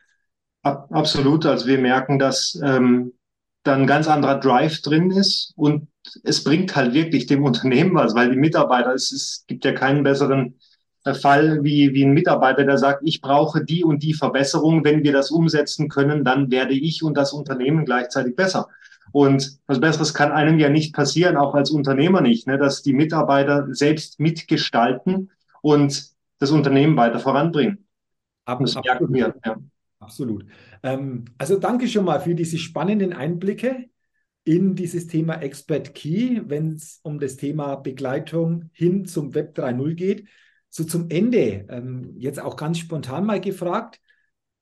Absolut. 0.63 1.45
Also 1.47 1.67
wir 1.67 1.79
merken, 1.79 2.19
dass 2.19 2.59
ähm, 2.65 3.13
da 3.63 3.75
ein 3.75 3.87
ganz 3.87 4.09
anderer 4.09 4.39
Drive 4.41 4.81
drin 4.81 5.11
ist 5.11 5.53
und 5.57 5.89
es 6.23 6.45
bringt 6.45 6.75
halt 6.77 6.95
wirklich 6.95 7.27
dem 7.27 7.45
Unternehmen 7.45 7.95
was, 7.95 8.15
weil 8.15 8.31
die 8.31 8.37
Mitarbeiter, 8.37 8.95
es, 8.95 9.13
es 9.13 9.45
gibt 9.47 9.65
ja 9.65 9.73
keinen 9.73 10.03
besseren 10.03 10.59
Fall 11.15 11.63
wie, 11.63 11.95
wie 11.95 12.05
ein 12.05 12.13
Mitarbeiter, 12.13 12.65
der 12.65 12.79
sagt, 12.79 13.03
ich 13.05 13.21
brauche 13.21 13.65
die 13.65 13.85
und 13.85 14.03
die 14.03 14.15
Verbesserung. 14.15 14.85
Wenn 14.85 15.05
wir 15.05 15.13
das 15.13 15.31
umsetzen 15.31 15.89
können, 15.89 16.25
dann 16.25 16.51
werde 16.51 16.75
ich 16.75 17.03
und 17.03 17.17
das 17.17 17.33
Unternehmen 17.33 17.85
gleichzeitig 17.85 18.35
besser. 18.35 18.69
Und 19.13 19.59
was 19.67 19.81
Besseres 19.81 20.15
kann 20.15 20.33
einem 20.33 20.59
ja 20.59 20.69
nicht 20.69 20.95
passieren, 20.95 21.37
auch 21.37 21.55
als 21.55 21.71
Unternehmer 21.71 22.21
nicht, 22.21 22.47
ne, 22.47 22.59
dass 22.59 22.83
die 22.83 22.93
Mitarbeiter 22.93 23.67
selbst 23.71 24.21
mitgestalten 24.21 25.31
und 25.63 26.11
das 26.39 26.51
Unternehmen 26.51 26.97
weiter 26.97 27.19
voranbringen. 27.19 27.87
Ab, 28.45 28.59
das 28.61 28.75
merken 28.75 29.13
wir. 29.13 29.35
Ja. 29.45 29.57
Absolut. 30.01 30.45
Ähm, 30.83 31.25
also 31.39 31.59
danke 31.59 31.89
schon 31.89 32.05
mal 32.05 32.21
für 32.21 32.35
diese 32.35 32.59
spannenden 32.59 33.13
Einblicke 33.13 33.89
in 34.45 34.77
dieses 34.77 35.09
Thema 35.09 35.43
Expert 35.43 35.95
Key, 35.95 36.43
wenn 36.47 36.75
es 36.75 37.01
um 37.03 37.19
das 37.19 37.37
Thema 37.37 37.77
Begleitung 37.77 38.71
hin 38.73 39.07
zum 39.07 39.35
Web 39.35 39.59
3.0 39.59 39.95
geht. 39.95 40.29
So 40.77 40.85
zum 40.85 41.09
Ende, 41.09 41.65
ähm, 41.71 42.13
jetzt 42.19 42.39
auch 42.39 42.55
ganz 42.55 42.79
spontan 42.79 43.25
mal 43.25 43.41
gefragt, 43.41 43.99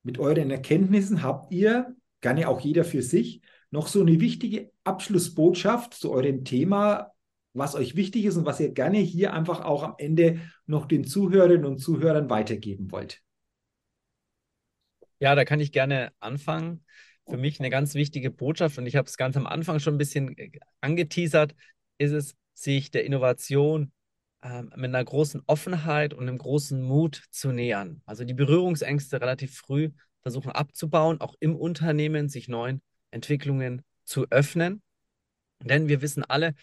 mit 0.04 0.20
euren 0.20 0.48
Erkenntnissen 0.48 1.24
habt 1.24 1.52
ihr, 1.52 1.96
gerne 2.20 2.46
auch 2.46 2.60
jeder 2.60 2.84
für 2.84 3.02
sich, 3.02 3.40
noch 3.72 3.88
so 3.88 4.00
eine 4.00 4.20
wichtige 4.20 4.70
Abschlussbotschaft 4.84 5.92
zu 5.92 6.12
eurem 6.12 6.44
Thema, 6.44 7.10
was 7.52 7.74
euch 7.74 7.96
wichtig 7.96 8.26
ist 8.26 8.36
und 8.36 8.46
was 8.46 8.60
ihr 8.60 8.70
gerne 8.70 8.98
hier 8.98 9.32
einfach 9.32 9.64
auch 9.64 9.82
am 9.82 9.94
Ende 9.98 10.38
noch 10.66 10.86
den 10.86 11.02
Zuhörerinnen 11.02 11.64
und 11.64 11.78
Zuhörern 11.78 12.30
weitergeben 12.30 12.92
wollt? 12.92 13.20
Ja, 15.18 15.34
da 15.34 15.44
kann 15.44 15.58
ich 15.58 15.72
gerne 15.72 16.12
anfangen. 16.20 16.84
Für 17.28 17.38
mich 17.38 17.58
eine 17.58 17.70
ganz 17.70 17.96
wichtige 17.96 18.30
Botschaft, 18.30 18.78
und 18.78 18.86
ich 18.86 18.94
habe 18.94 19.08
es 19.08 19.16
ganz 19.16 19.36
am 19.36 19.48
Anfang 19.48 19.80
schon 19.80 19.96
ein 19.96 19.98
bisschen 19.98 20.38
äh, 20.38 20.52
angeteasert, 20.80 21.56
ist 21.98 22.12
es, 22.12 22.36
sich 22.52 22.92
der 22.92 23.04
Innovation 23.04 23.90
mit 24.44 24.84
einer 24.84 25.04
großen 25.04 25.42
Offenheit 25.46 26.12
und 26.12 26.28
einem 26.28 26.36
großen 26.36 26.82
Mut 26.82 27.22
zu 27.30 27.50
nähern. 27.50 28.02
Also 28.04 28.24
die 28.24 28.34
Berührungsängste 28.34 29.20
relativ 29.20 29.56
früh 29.56 29.90
versuchen 30.20 30.52
abzubauen, 30.52 31.20
auch 31.20 31.34
im 31.40 31.56
Unternehmen 31.56 32.28
sich 32.28 32.48
neuen 32.48 32.82
Entwicklungen 33.10 33.82
zu 34.04 34.26
öffnen. 34.30 34.82
Denn 35.62 35.88
wir 35.88 36.02
wissen 36.02 36.24
alle, 36.24 36.54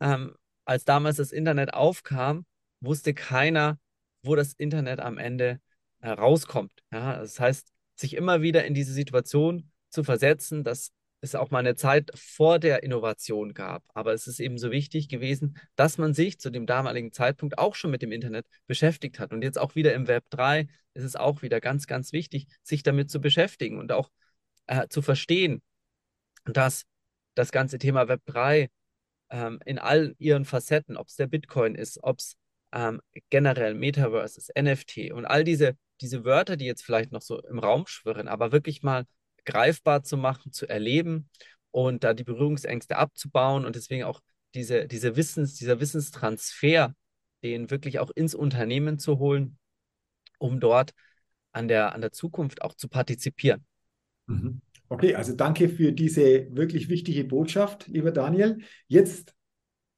ähm, 0.00 0.34
als 0.66 0.84
damals 0.84 1.16
das 1.16 1.32
Internet 1.32 1.72
aufkam, 1.72 2.44
wusste 2.80 3.14
keiner, 3.14 3.78
wo 4.22 4.36
das 4.36 4.52
Internet 4.52 5.00
am 5.00 5.16
Ende 5.16 5.60
äh, 6.00 6.10
rauskommt. 6.10 6.72
Ja, 6.92 7.18
das 7.18 7.40
heißt, 7.40 7.72
sich 7.94 8.16
immer 8.16 8.42
wieder 8.42 8.64
in 8.64 8.74
diese 8.74 8.92
Situation 8.92 9.70
zu 9.88 10.04
versetzen, 10.04 10.62
dass 10.62 10.92
es 11.20 11.34
auch 11.34 11.50
mal 11.50 11.58
eine 11.58 11.74
Zeit 11.74 12.10
vor 12.14 12.58
der 12.58 12.82
Innovation 12.82 13.52
gab. 13.52 13.84
Aber 13.94 14.12
es 14.12 14.26
ist 14.26 14.40
eben 14.40 14.58
so 14.58 14.70
wichtig 14.70 15.08
gewesen, 15.08 15.58
dass 15.76 15.98
man 15.98 16.14
sich 16.14 16.40
zu 16.40 16.50
dem 16.50 16.66
damaligen 16.66 17.12
Zeitpunkt 17.12 17.58
auch 17.58 17.74
schon 17.74 17.90
mit 17.90 18.02
dem 18.02 18.12
Internet 18.12 18.46
beschäftigt 18.66 19.18
hat. 19.18 19.32
Und 19.32 19.42
jetzt 19.42 19.58
auch 19.58 19.74
wieder 19.74 19.94
im 19.94 20.08
Web 20.08 20.24
3 20.30 20.66
ist 20.94 21.04
es 21.04 21.16
auch 21.16 21.42
wieder 21.42 21.60
ganz, 21.60 21.86
ganz 21.86 22.12
wichtig, 22.12 22.46
sich 22.62 22.82
damit 22.82 23.10
zu 23.10 23.20
beschäftigen 23.20 23.78
und 23.78 23.92
auch 23.92 24.10
äh, 24.66 24.88
zu 24.88 25.02
verstehen, 25.02 25.62
dass 26.44 26.84
das 27.34 27.52
ganze 27.52 27.78
Thema 27.78 28.08
Web 28.08 28.22
3 28.26 28.68
ähm, 29.30 29.60
in 29.64 29.78
all 29.78 30.14
ihren 30.18 30.44
Facetten, 30.44 30.96
ob 30.96 31.08
es 31.08 31.16
der 31.16 31.26
Bitcoin 31.26 31.74
ist, 31.74 32.02
ob 32.02 32.18
es 32.18 32.36
ähm, 32.72 33.00
generell 33.30 33.74
Metaverse 33.74 34.38
ist, 34.38 34.52
NFT 34.58 35.12
und 35.12 35.26
all 35.26 35.44
diese, 35.44 35.76
diese 36.00 36.24
Wörter, 36.24 36.56
die 36.56 36.66
jetzt 36.66 36.82
vielleicht 36.82 37.12
noch 37.12 37.22
so 37.22 37.40
im 37.42 37.58
Raum 37.58 37.86
schwirren, 37.86 38.28
aber 38.28 38.52
wirklich 38.52 38.82
mal 38.82 39.04
greifbar 39.44 40.02
zu 40.02 40.16
machen, 40.16 40.52
zu 40.52 40.68
erleben 40.68 41.28
und 41.70 42.04
da 42.04 42.14
die 42.14 42.24
Berührungsängste 42.24 42.96
abzubauen 42.96 43.64
und 43.64 43.76
deswegen 43.76 44.04
auch 44.04 44.20
diese, 44.54 44.86
diese 44.86 45.16
Wissens, 45.16 45.54
dieser 45.54 45.80
Wissenstransfer, 45.80 46.94
den 47.42 47.70
wirklich 47.70 47.98
auch 47.98 48.10
ins 48.10 48.34
Unternehmen 48.34 48.98
zu 48.98 49.18
holen, 49.18 49.58
um 50.38 50.60
dort 50.60 50.92
an 51.52 51.68
der, 51.68 51.94
an 51.94 52.00
der 52.00 52.12
Zukunft 52.12 52.62
auch 52.62 52.74
zu 52.74 52.88
partizipieren. 52.88 53.64
Mhm. 54.26 54.60
Okay, 54.88 55.14
also 55.14 55.34
danke 55.34 55.68
für 55.68 55.92
diese 55.92 56.48
wirklich 56.50 56.88
wichtige 56.88 57.24
Botschaft, 57.24 57.86
lieber 57.86 58.10
Daniel. 58.10 58.58
Jetzt 58.88 59.34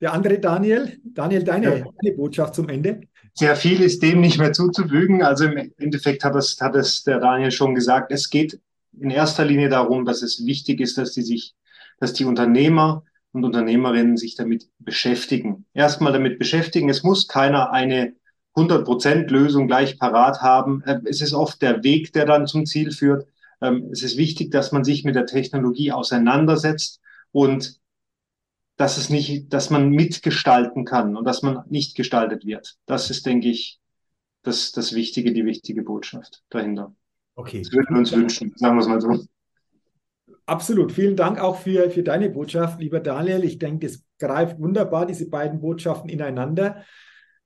der 0.02 0.12
andere 0.12 0.38
Daniel. 0.38 1.00
Daniel, 1.04 1.44
deine, 1.44 1.78
ja. 1.78 1.84
deine 2.02 2.16
Botschaft 2.16 2.54
zum 2.56 2.68
Ende. 2.68 3.00
Sehr 3.34 3.56
viel 3.56 3.80
ist 3.80 4.02
dem 4.02 4.20
nicht 4.20 4.36
mehr 4.36 4.52
zuzufügen. 4.52 5.22
Also 5.22 5.44
im 5.44 5.72
Endeffekt 5.78 6.24
hat 6.24 6.34
es, 6.34 6.60
hat 6.60 6.74
es 6.74 7.04
der 7.04 7.20
Daniel 7.20 7.52
schon 7.52 7.74
gesagt. 7.74 8.12
Es 8.12 8.28
geht 8.28 8.60
in 8.98 9.10
erster 9.10 9.44
Linie 9.44 9.68
darum, 9.68 10.04
dass 10.04 10.22
es 10.22 10.44
wichtig 10.44 10.80
ist, 10.80 10.98
dass 10.98 11.12
die 11.12 11.22
sich, 11.22 11.54
dass 11.98 12.12
die 12.12 12.24
Unternehmer 12.24 13.04
und 13.32 13.44
Unternehmerinnen 13.44 14.16
sich 14.16 14.34
damit 14.34 14.68
beschäftigen. 14.78 15.64
Erstmal 15.72 16.12
damit 16.12 16.38
beschäftigen. 16.38 16.88
Es 16.88 17.02
muss 17.02 17.28
keiner 17.28 17.72
eine 17.72 18.14
100% 18.54 19.28
Lösung 19.28 19.66
gleich 19.66 19.98
parat 19.98 20.42
haben. 20.42 20.82
Äh, 20.84 21.00
es 21.06 21.22
ist 21.22 21.32
oft 21.32 21.62
der 21.62 21.82
Weg, 21.82 22.12
der 22.12 22.26
dann 22.26 22.46
zum 22.46 22.66
Ziel 22.66 22.90
führt. 22.90 23.26
Ähm, 23.60 23.88
es 23.92 24.02
ist 24.02 24.16
wichtig, 24.16 24.50
dass 24.50 24.72
man 24.72 24.84
sich 24.84 25.04
mit 25.04 25.14
der 25.14 25.26
Technologie 25.26 25.92
auseinandersetzt 25.92 27.00
und 27.30 27.80
dass 28.76 28.98
es 28.98 29.10
nicht, 29.10 29.52
dass 29.52 29.70
man 29.70 29.90
mitgestalten 29.90 30.84
kann 30.84 31.16
und 31.16 31.24
dass 31.24 31.42
man 31.42 31.64
nicht 31.68 31.94
gestaltet 31.94 32.44
wird. 32.44 32.76
Das 32.86 33.10
ist, 33.10 33.24
denke 33.26 33.48
ich, 33.48 33.80
das, 34.42 34.72
das 34.72 34.94
Wichtige, 34.94 35.32
die 35.32 35.44
wichtige 35.44 35.82
Botschaft 35.82 36.42
dahinter. 36.50 36.94
Okay. 37.34 37.62
Das 37.62 37.72
würden 37.72 37.94
wir 37.94 37.98
uns 37.98 38.12
wünschen, 38.12 38.52
sagen 38.56 38.76
wir 38.76 38.82
es 38.82 38.88
mal 38.88 39.00
so. 39.00 39.24
Absolut. 40.46 40.92
Vielen 40.92 41.16
Dank 41.16 41.38
auch 41.40 41.60
für, 41.60 41.90
für 41.90 42.02
deine 42.02 42.28
Botschaft, 42.28 42.80
lieber 42.80 43.00
Daniel. 43.00 43.44
Ich 43.44 43.58
denke, 43.58 43.86
es 43.86 44.04
greift 44.18 44.58
wunderbar, 44.58 45.06
diese 45.06 45.28
beiden 45.30 45.60
Botschaften 45.60 46.10
ineinander. 46.10 46.84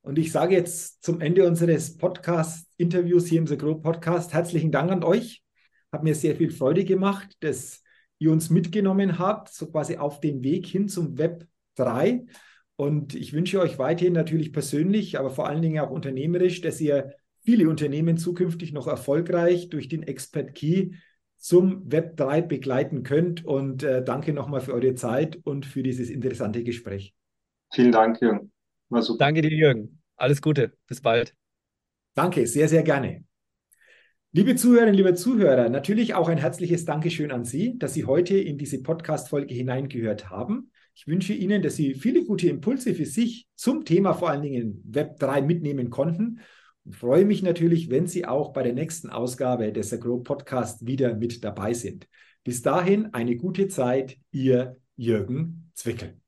Und 0.01 0.17
ich 0.17 0.31
sage 0.31 0.55
jetzt 0.55 1.03
zum 1.03 1.21
Ende 1.21 1.45
unseres 1.45 1.97
Podcast-Interviews 1.97 3.27
hier 3.27 3.39
im 3.39 3.47
The 3.47 3.57
Grow 3.57 3.81
Podcast 3.81 4.33
herzlichen 4.33 4.71
Dank 4.71 4.91
an 4.91 5.03
euch. 5.03 5.43
Hat 5.91 6.03
mir 6.03 6.15
sehr 6.15 6.35
viel 6.35 6.49
Freude 6.49 6.85
gemacht, 6.85 7.35
dass 7.41 7.83
ihr 8.19 8.31
uns 8.31 8.49
mitgenommen 8.49 9.19
habt, 9.19 9.53
so 9.53 9.67
quasi 9.67 9.97
auf 9.97 10.19
dem 10.19 10.43
Weg 10.43 10.65
hin 10.65 10.87
zum 10.87 11.17
Web 11.17 11.45
3. 11.75 12.25
Und 12.77 13.15
ich 13.15 13.33
wünsche 13.33 13.59
euch 13.59 13.79
weiterhin 13.79 14.13
natürlich 14.13 14.53
persönlich, 14.53 15.19
aber 15.19 15.29
vor 15.29 15.47
allen 15.47 15.61
Dingen 15.61 15.79
auch 15.79 15.91
unternehmerisch, 15.91 16.61
dass 16.61 16.79
ihr 16.79 17.13
viele 17.47 17.69
Unternehmen 17.69 18.17
zukünftig 18.17 18.73
noch 18.73 18.87
erfolgreich 18.87 19.69
durch 19.69 19.87
den 19.87 20.03
Expert 20.03 20.53
Key 20.53 20.89
zum 21.37 21.89
Web 21.89 22.17
3 22.17 22.41
begleiten 22.41 23.03
könnt. 23.03 23.45
Und 23.45 23.83
äh, 23.83 24.03
danke 24.03 24.33
nochmal 24.33 24.59
für 24.59 24.73
eure 24.73 24.95
Zeit 24.95 25.39
und 25.45 25.65
für 25.65 25.81
dieses 25.81 26.09
interessante 26.09 26.65
Gespräch. 26.65 27.15
Vielen 27.73 27.93
Dank, 27.93 28.19
Jürgen. 28.19 28.51
War 28.89 29.01
super. 29.01 29.19
Danke 29.19 29.43
dir, 29.43 29.51
Jürgen. 29.55 30.01
Alles 30.17 30.41
Gute. 30.41 30.73
Bis 30.87 30.99
bald. 30.99 31.33
Danke, 32.15 32.47
sehr, 32.47 32.67
sehr 32.67 32.83
gerne. 32.83 33.23
Liebe 34.33 34.57
Zuhörerinnen, 34.57 34.95
liebe 34.95 35.13
Zuhörer, 35.13 35.69
natürlich 35.69 36.15
auch 36.15 36.27
ein 36.27 36.39
herzliches 36.39 36.83
Dankeschön 36.83 37.31
an 37.31 37.45
Sie, 37.45 37.77
dass 37.77 37.93
Sie 37.93 38.03
heute 38.03 38.37
in 38.37 38.57
diese 38.57 38.83
Podcast-Folge 38.83 39.53
hineingehört 39.53 40.29
haben. 40.29 40.69
Ich 40.95 41.07
wünsche 41.07 41.31
Ihnen, 41.31 41.61
dass 41.61 41.77
Sie 41.77 41.93
viele 41.93 42.25
gute 42.25 42.49
Impulse 42.49 42.93
für 42.93 43.05
sich 43.05 43.47
zum 43.55 43.85
Thema 43.85 44.11
vor 44.11 44.31
allen 44.31 44.41
Dingen 44.41 44.83
Web 44.85 45.17
3 45.19 45.43
mitnehmen 45.43 45.89
konnten 45.89 46.41
freue 46.91 47.25
mich 47.25 47.43
natürlich, 47.43 47.89
wenn 47.89 48.07
Sie 48.07 48.25
auch 48.25 48.53
bei 48.53 48.63
der 48.63 48.73
nächsten 48.73 49.09
Ausgabe 49.09 49.71
des 49.71 49.93
Agro 49.93 50.19
Podcast 50.19 50.85
wieder 50.85 51.15
mit 51.15 51.43
dabei 51.43 51.73
sind. 51.73 52.07
Bis 52.43 52.61
dahin 52.61 53.13
eine 53.13 53.35
gute 53.35 53.67
Zeit, 53.67 54.17
Ihr 54.31 54.77
Jürgen 54.95 55.71
Zwickel. 55.73 56.19